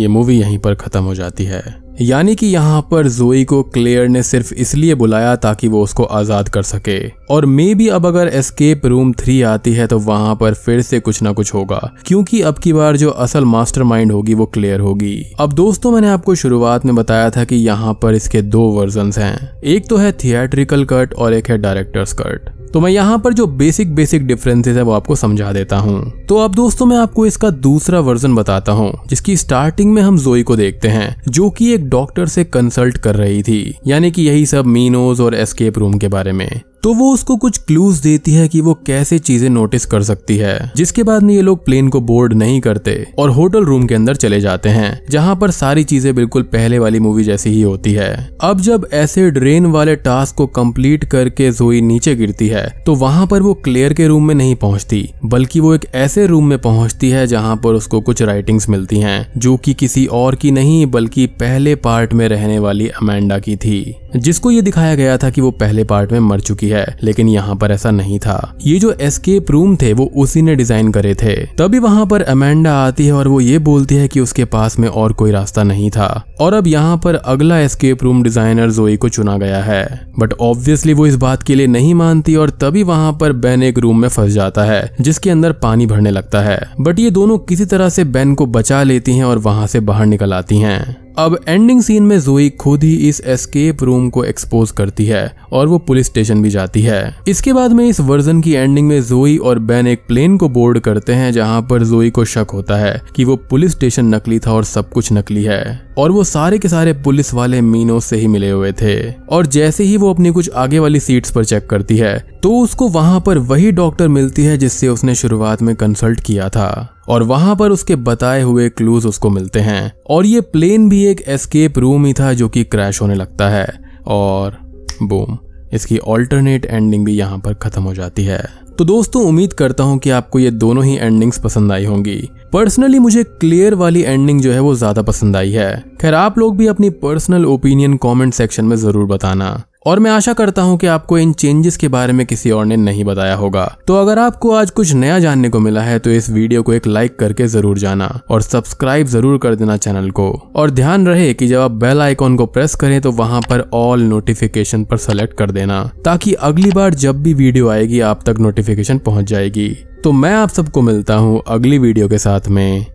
ये 0.00 0.08
मूवी 0.08 0.38
यहीं 0.40 0.58
पर 0.58 0.74
खत्म 0.74 1.02
हो 1.02 1.14
जाती 1.14 1.44
है। 1.44 1.87
यानी 1.98 2.34
कि 2.34 2.46
यहाँ 2.46 2.80
पर 2.90 3.08
जोई 3.08 3.44
को 3.44 3.62
क्लेयर 3.64 4.08
ने 4.08 4.22
सिर्फ़ 4.22 4.52
इसलिए 4.54 4.94
बुलाया 4.94 5.34
ताकि 5.36 5.68
वो 5.68 5.82
उसको 5.82 6.04
आज़ाद 6.04 6.48
कर 6.48 6.62
सके। 6.62 6.98
और 7.30 7.46
मे 7.46 7.74
भी 7.74 7.88
अब 7.88 8.06
अगर 8.06 8.28
एस्केप 8.28 8.86
रूम 8.86 9.12
थ्री 9.12 9.40
आती 9.44 9.72
है 9.72 9.86
तो 9.86 9.98
वहाँ 10.00 10.34
पर 10.36 10.54
फिर 10.56 10.82
से 10.82 11.00
कुछ 11.00 11.22
ना 11.22 11.32
कुछ 11.32 11.52
होगा, 11.54 11.80
क्योंकि 12.06 12.40
अब 12.42 12.58
की 12.58 12.72
बार 12.72 12.96
जो 12.96 13.10
असल 13.10 13.44
मास्टरमाइंड 13.46 14.12
होगी 14.12 14.34
वो 14.34 14.46
क्लियर 14.48 14.80
होगी। 14.80 15.16
अब 15.40 15.52
दोस्तों 15.52 15.92
मैंने 15.92 16.08
आपको 16.08 16.34
शुरुआत 16.34 16.86
में 16.86 16.94
बताया 16.94 17.30
था 17.30 17.44
कि 17.44 17.56
यहाँ 17.56 17.94
पर 18.02 18.14
इसके 18.14 18.42
दो 18.44 18.68
वर्जन 18.70 19.12
हैं। 19.16 19.60
एक 19.64 19.88
तो 19.88 19.96
है 19.96 20.12
थिएट्रिकल 20.14 20.84
कट 20.84 21.14
और 21.14 21.34
एक 21.34 21.50
है 21.50 21.58
डायरेक्टर्स 21.58 22.12
कट 22.12 22.50
तो 22.72 22.80
मैं 22.80 22.90
यहाँ 22.90 23.18
पर 23.18 23.32
जो 23.32 23.46
बेसिक 23.46 23.94
बेसिक 23.94 24.26
डिफरेंसेस 24.26 24.76
है 24.76 24.82
वो 24.82 24.92
आपको 24.92 25.16
समझा 25.16 25.52
देता 25.52 25.76
हूँ। 25.76 26.26
तो 26.28 26.36
अब 26.36 26.54
दोस्तों 26.54 26.86
मैं 26.86 26.96
आपको 26.96 27.26
इसका 27.26 27.50
दूसरा 27.50 28.00
वर्जन 28.00 28.34
बताता 28.34 28.72
हूँ, 28.72 28.92
जिसकी 29.08 29.36
स्टार्टिंग 29.36 29.92
में 29.92 30.02
हम 30.02 30.18
जोई 30.18 30.42
को 30.42 30.56
देखते 30.56 30.88
हैं, 30.88 31.14
जो 31.28 31.50
कि 31.50 31.72
एक 31.74 31.88
डॉक्टर 31.88 32.26
से 32.26 32.44
कंसल्ट 32.44 32.98
कर 32.98 33.16
रही 33.16 33.42
थी, 33.42 33.78
यानी 33.86 34.10
कि 34.10 34.22
यही 34.22 34.46
सब 34.46 34.66
मीनोज 34.66 35.20
और 35.20 35.34
एस्केप 35.34 35.78
रूम 35.78 35.98
के 35.98 36.08
बारे 36.08 36.32
में। 36.32 36.48
तो 36.82 36.92
वो 36.94 37.12
उसको 37.12 37.36
कुछ 37.36 37.56
क्लूज 37.58 37.98
देती 38.00 38.32
है 38.32 38.46
कि 38.48 38.60
वो 38.60 38.74
कैसे 38.86 39.18
चीज़ें 39.18 39.48
नोटिस 39.50 39.84
कर 39.86 40.02
सकती 40.02 40.36
है। 40.36 40.72
जिसके 40.76 41.02
बाद 41.02 41.22
में 41.22 41.34
ये 41.34 41.40
लोग 41.42 41.64
प्लेन 41.64 41.88
को 41.88 42.00
बोर्ड 42.00 42.32
नहीं 42.32 42.60
करते 42.60 42.92
और 43.18 43.30
होटल 43.30 43.64
रूम 43.64 43.86
के 43.86 43.94
अंदर 43.94 44.16
चले 44.16 44.40
जाते 44.40 44.68
हैं, 44.68 45.00
जहाँ 45.10 45.34
पर 45.36 45.50
सारी 45.50 45.84
चीज़ें 45.84 46.14
बिल्कुल 46.14 46.42
पहले 46.44 46.78
वाली 46.78 47.00
मूवी 47.00 47.24
जैसी 47.24 47.50
ही 47.50 47.62
होती 47.62 47.92
है। 47.92 48.08
अब 48.40 48.60
जब 48.60 48.86
ऐसे 48.92 49.28
ड्रेन 49.30 49.66
वाले 49.66 49.96
टास्क 49.96 50.34
को 50.34 50.46
कंप्लीट 50.48 51.04
करके 51.04 51.50
जोई 51.52 51.80
नीचे 51.80 52.14
गिरती 52.16 52.48
है 52.48 52.66
तो 52.86 52.94
वहाँ 52.94 53.26
पर 53.26 53.42
वो 53.42 53.54
क्लियर 53.54 53.92
के 53.92 54.06
रूम 54.06 54.26
में 54.28 54.34
नहीं 54.34 54.54
पहुँचती, 54.56 55.08
बल्कि 55.24 55.60
वो 55.60 55.74
एक 55.74 55.86
ऐसे 55.96 56.26
रूम 56.26 56.48
में 56.48 56.58
पहुँचती 56.60 57.10
है 57.10 57.26
जहाँ 57.26 57.56
पर 57.56 57.74
उसको 57.74 58.00
कुछ 58.00 58.22
राइटिंग्स 58.22 58.68
मिलती 58.68 58.98
हैं, 58.98 59.26
जो 59.36 59.56
कि 59.56 59.74
किसी 59.74 60.06
और 60.06 60.34
की 60.34 60.50
नहीं, 60.50 60.84
बल्कि 60.86 61.26
पहले 61.40 61.74
पार्ट 61.76 62.12
में 62.12 62.26
रहने 62.28 62.58
वाली 62.58 62.88
अमेंडा 62.92 63.38
की 63.38 63.56
थी, 63.56 63.96
जिसको 64.16 64.50
ये 64.50 64.62
दिखाया 64.62 64.94
गया 64.94 65.16
था 65.18 65.30
कि 65.30 65.40
वो 65.40 65.50
पहले 65.52 65.84
पार्ट 65.84 66.12
में 66.12 66.20
मर 66.20 66.40
चुकी 66.40 66.67
है, 66.68 66.84
लेकिन 67.02 67.28
यहाँ 67.28 67.56
पर 67.56 67.70
ऐसा 67.70 67.90
नहीं 67.90 68.18
था। 68.18 68.54
ये 68.62 68.78
जो 68.78 68.92
एस्केप 69.00 69.50
रूम 69.50 69.76
थे, 69.76 69.92
वो 69.92 70.10
उसी 70.16 70.42
ने 70.42 70.54
डिज़ाइन 70.56 70.90
करे 70.92 71.14
थे। 71.14 71.34
तभी 71.58 71.78
वहाँ 71.78 72.06
पर 72.06 72.22
अमेंडा 72.22 72.74
आती 72.76 73.06
है 73.06 73.12
और 73.12 73.28
वो 73.28 73.40
ये 73.40 73.58
बोलती 73.60 73.94
है 73.94 74.08
कि 74.08 74.20
उसके 74.20 74.44
पास 74.46 74.78
में 74.78 74.88
और 74.88 75.12
कोई 75.12 75.30
रास्ता 75.30 75.62
नहीं 75.62 75.90
था। 75.90 76.08
और 76.40 76.54
अब 76.54 76.66
यहाँ 76.66 76.96
पर 76.96 77.14
अगला 77.14 77.58
एस्केप 77.58 78.02
रूम 78.02 78.22
डिज़ाइनर 78.22 78.70
जोई 78.70 78.96
को 78.96 79.08
चुना 79.08 79.36
गया 79.38 79.62
है। 79.62 79.86
बट 80.18 80.32
ऑब्वियसली 80.32 80.92
वो 80.92 81.06
इस 81.06 81.16
बात 81.16 81.42
के 81.42 81.54
लिए 81.54 81.66
नहीं 81.66 81.94
मानती 81.94 82.36
और 82.36 82.50
तभी 82.60 82.82
वहाँ 82.82 83.12
पर 83.12 83.32
बेन 83.34 83.62
एक 83.62 83.78
रूम 83.78 84.00
में 84.00 84.08
फंस 84.08 84.32
जाता 84.32 84.64
है, 84.64 84.96
जिसके 85.00 85.30
अंदर 85.30 85.52
पानी 85.58 85.86
भरने 85.86 86.10
लगता 86.10 86.40
है। 86.40 86.60
बट 86.80 86.98
ये 86.98 87.10
दोनों 87.10 87.38
किसी 87.40 87.64
तरह 87.64 87.88
से 87.88 88.04
बेन 88.06 88.34
को 88.34 88.46
बचा 88.48 88.82
लेती 88.82 89.16
हैं 89.16 89.24
और 89.24 89.38
वहाँ 89.40 89.66
से 89.66 89.80
बाहर 89.80 90.06
निकल 90.06 90.32
आती 90.32 90.58
हैं। 90.58 90.96
अब 91.18 91.36
एंडिंग 91.48 91.80
सीन 91.82 92.02
में 92.02 92.18
जोई 92.20 92.48
खुद 92.50 92.82
ही 92.84 92.94
इस 93.08 93.20
एस्केप 93.26 93.82
रूम 93.82 94.08
को 94.10 94.22
एक्सपोज 94.24 94.70
करती 94.70 95.04
है 95.06 95.22
और 95.52 95.66
वो 95.68 95.78
पुलिस 95.78 96.06
स्टेशन 96.06 96.42
भी 96.42 96.50
जाती 96.50 96.82
है। 96.82 97.16
इसके 97.28 97.52
बाद 97.52 97.72
में 97.72 97.84
इस 97.86 98.00
वर्जन 98.00 98.40
की 98.40 98.52
एंडिंग 98.52 98.88
में 98.88 99.02
जोई 99.02 99.36
और 99.38 99.58
बेन 99.60 99.86
एक 99.86 100.04
प्लेन 100.08 100.36
को 100.36 100.48
बोर्ड 100.48 100.78
करते 100.78 101.12
हैं, 101.12 101.32
जहाँ 101.32 101.62
पर 101.62 101.84
जोई 101.84 102.10
को 102.10 102.24
शक 102.24 102.46
होता 102.52 102.76
है 102.76 103.00
कि 103.16 103.24
वो 103.24 103.36
पुलिस 103.50 103.72
स्टेशन 103.72 104.14
नकली 104.14 104.38
था 104.38 104.52
और 104.52 104.64
सब 104.64 104.90
कुछ 104.90 105.12
नकली 105.12 105.42
है। 105.44 105.80
और 105.98 106.10
वो 106.10 106.24
सारे 106.24 106.58
के 106.58 106.68
सारे 106.68 106.92
पुलिस 106.94 107.32
वाले 107.34 107.60
मीनो 107.60 107.98
से 108.00 108.16
ही 108.16 108.26
मिले 108.26 108.50
हुए 108.50 108.72
थे। 108.72 109.10
और 109.12 109.46
जैसे 109.46 109.84
ही 109.84 109.96
वो 109.96 110.12
अपनी 110.14 110.30
कुछ 110.30 110.50
आगे 110.56 110.78
वाली 110.78 111.00
सीट्स 111.00 111.30
पर 111.30 111.44
चेक 111.44 111.66
करती 111.66 111.96
है 111.96 112.18
तो 112.42 112.58
उसको 112.58 112.88
वहाँ 112.88 113.20
पर 113.20 113.38
वही 113.38 113.72
डॉक्टर 113.72 114.08
मिलती 114.08 114.44
है 114.44 114.56
जिससे 114.58 114.88
उसने 114.88 115.14
शुरुआत 115.14 115.62
में 115.62 115.74
कंसल्ट 115.76 116.20
किया 116.20 116.48
था। 116.48 116.94
और 117.08 117.22
वहाँ 117.22 117.56
पर 117.56 117.70
उसके 117.70 117.96
बताए 117.96 118.42
हुए 118.42 118.68
क्लूज 118.68 119.06
उसको 119.06 119.30
मिलते 119.30 119.60
हैं। 119.60 119.92
और 120.06 120.26
ये 120.26 120.40
प्लेन 120.40 120.88
भी 120.88 121.04
एक 121.06 121.20
एस्केप 121.28 121.78
रूम 121.78 122.06
ही 122.06 122.12
था 122.12 122.32
जो 122.32 122.48
कि 122.48 122.64
क्रैश 122.64 123.00
होने 123.02 123.14
लगता 123.14 123.48
है। 123.48 123.66
और 124.06 124.58
बूम 125.02 125.38
इसकी 125.72 125.98
ऑल्टरनेट 125.98 126.64
एंडिंग 126.64 127.04
भी 127.04 127.14
यहाँ 127.14 127.38
पर 127.38 127.54
खत्म 127.54 127.82
हो 127.82 127.94
जाती 127.94 128.24
है। 128.24 128.42
तो 128.78 128.84
दोस्तों, 128.84 129.22
उम्मीद 129.22 129.52
करता 129.52 129.84
हूँ 129.84 129.98
कि 129.98 130.10
आपको 130.10 130.38
ये 130.38 130.50
दोनों 130.50 130.84
ही 130.84 130.96
एंडिंग्स 130.96 131.38
पसंद 131.38 131.72
आई 131.72 131.84
होंगी। 131.84 132.20
पर्सनली 132.52 132.98
मुझे 132.98 133.22
क्लियर 133.24 133.74
वाली 133.74 134.02
एंडिंग 134.02 134.40
जो 134.40 134.52
है 134.52 134.60
वो 134.60 134.74
ज़्यादा 134.74 135.02
पसंद 135.02 135.36
आई 135.36 135.50
है। 135.50 135.84
खैर, 136.00 136.14
आप 136.14 136.38
लोग 136.38 136.56
भी 136.56 136.66
अपनी 136.66 136.90
पर्सनल 136.90 137.44
ओपिनियन 137.46 137.96
कमेंट 137.96 138.34
सेक्शन 138.34 138.64
में 138.64 138.76
ज़रूर 138.76 139.06
बताना। 139.06 139.50
और 139.86 139.98
मैं 139.98 140.10
आशा 140.10 140.32
करता 140.32 140.62
हूँ 140.62 140.76
कि 140.78 140.86
आपको 140.86 141.18
इन 141.18 141.32
चेंजेस 141.32 141.76
के 141.76 141.88
बारे 141.88 142.12
में 142.12 142.24
किसी 142.26 142.50
और 142.50 142.64
ने 142.66 142.76
नहीं 142.76 143.04
बताया 143.04 143.34
होगा। 143.34 143.64
तो 143.86 143.96
अगर 143.96 144.18
आपको 144.18 144.52
आज 144.52 144.70
कुछ 144.70 144.92
नया 144.94 145.18
जानने 145.18 145.48
को 145.48 145.60
मिला 145.60 145.82
है 145.82 145.98
तो 145.98 146.10
इस 146.10 146.28
वीडियो 146.30 146.62
को 146.62 146.72
एक 146.72 146.86
लाइक 146.86 147.18
करके 147.18 147.46
ज़रूर 147.46 147.78
जाना 147.78 148.08
और 148.30 148.42
सब्सक्राइब 148.42 149.06
ज़रूर 149.06 149.38
कर 149.38 149.54
देना 149.54 149.76
चैनल 149.76 150.10
को। 150.10 150.30
और 150.56 150.70
ध्यान 150.70 151.06
रहे 151.06 151.32
कि 151.34 151.46
जब 151.46 151.60
आप 151.60 151.70
बेल 151.70 152.00
आइकॉन 152.00 152.36
को 152.36 152.46
प्रेस 152.46 152.74
करें 152.74 153.00
तो 153.00 153.12
वहाँ 153.12 153.40
पर 153.40 153.68
ऑल 153.74 154.02
नोटिफिकेशन 154.02 154.84
पर 154.84 154.96
सेलेक्ट 154.98 155.36
कर 155.38 155.50
देना, 155.50 155.82
ताकि 156.04 156.32
अगली 156.34 156.70
बार 156.70 156.94
जब 156.96 157.22
भी 157.22 157.34
वीडियो 157.34 157.68
आएगी, 157.68 158.00
आप 158.00 158.22
तक 158.26 158.40
नोटिफिकेशन 158.40 158.98
पहुँच 158.98 159.24
जाएगी। 159.24 159.68
तो 160.04 160.12
मैं 160.12 160.34
आप 160.34 160.48
सबको 160.50 160.82
मिलता 160.82 161.14
हूँ 161.16 161.42
अगली 161.48 161.78
वीडियो 161.78 162.08
के 162.08 162.18
साथ 162.18 162.48
में। 162.48 162.86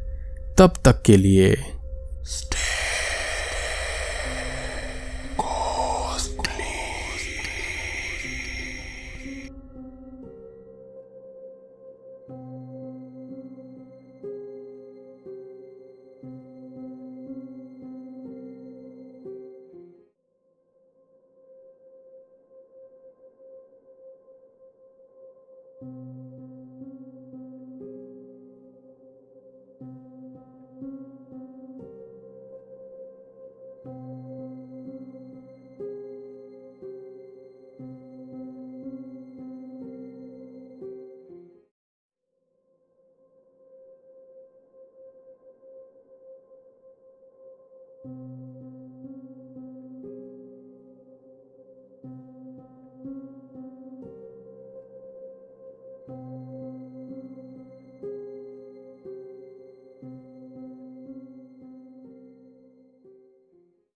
तब 0.58 0.74
तक 0.86 1.02
के 1.02 1.17
लिए, 1.17 1.56
Stay. 2.26 2.62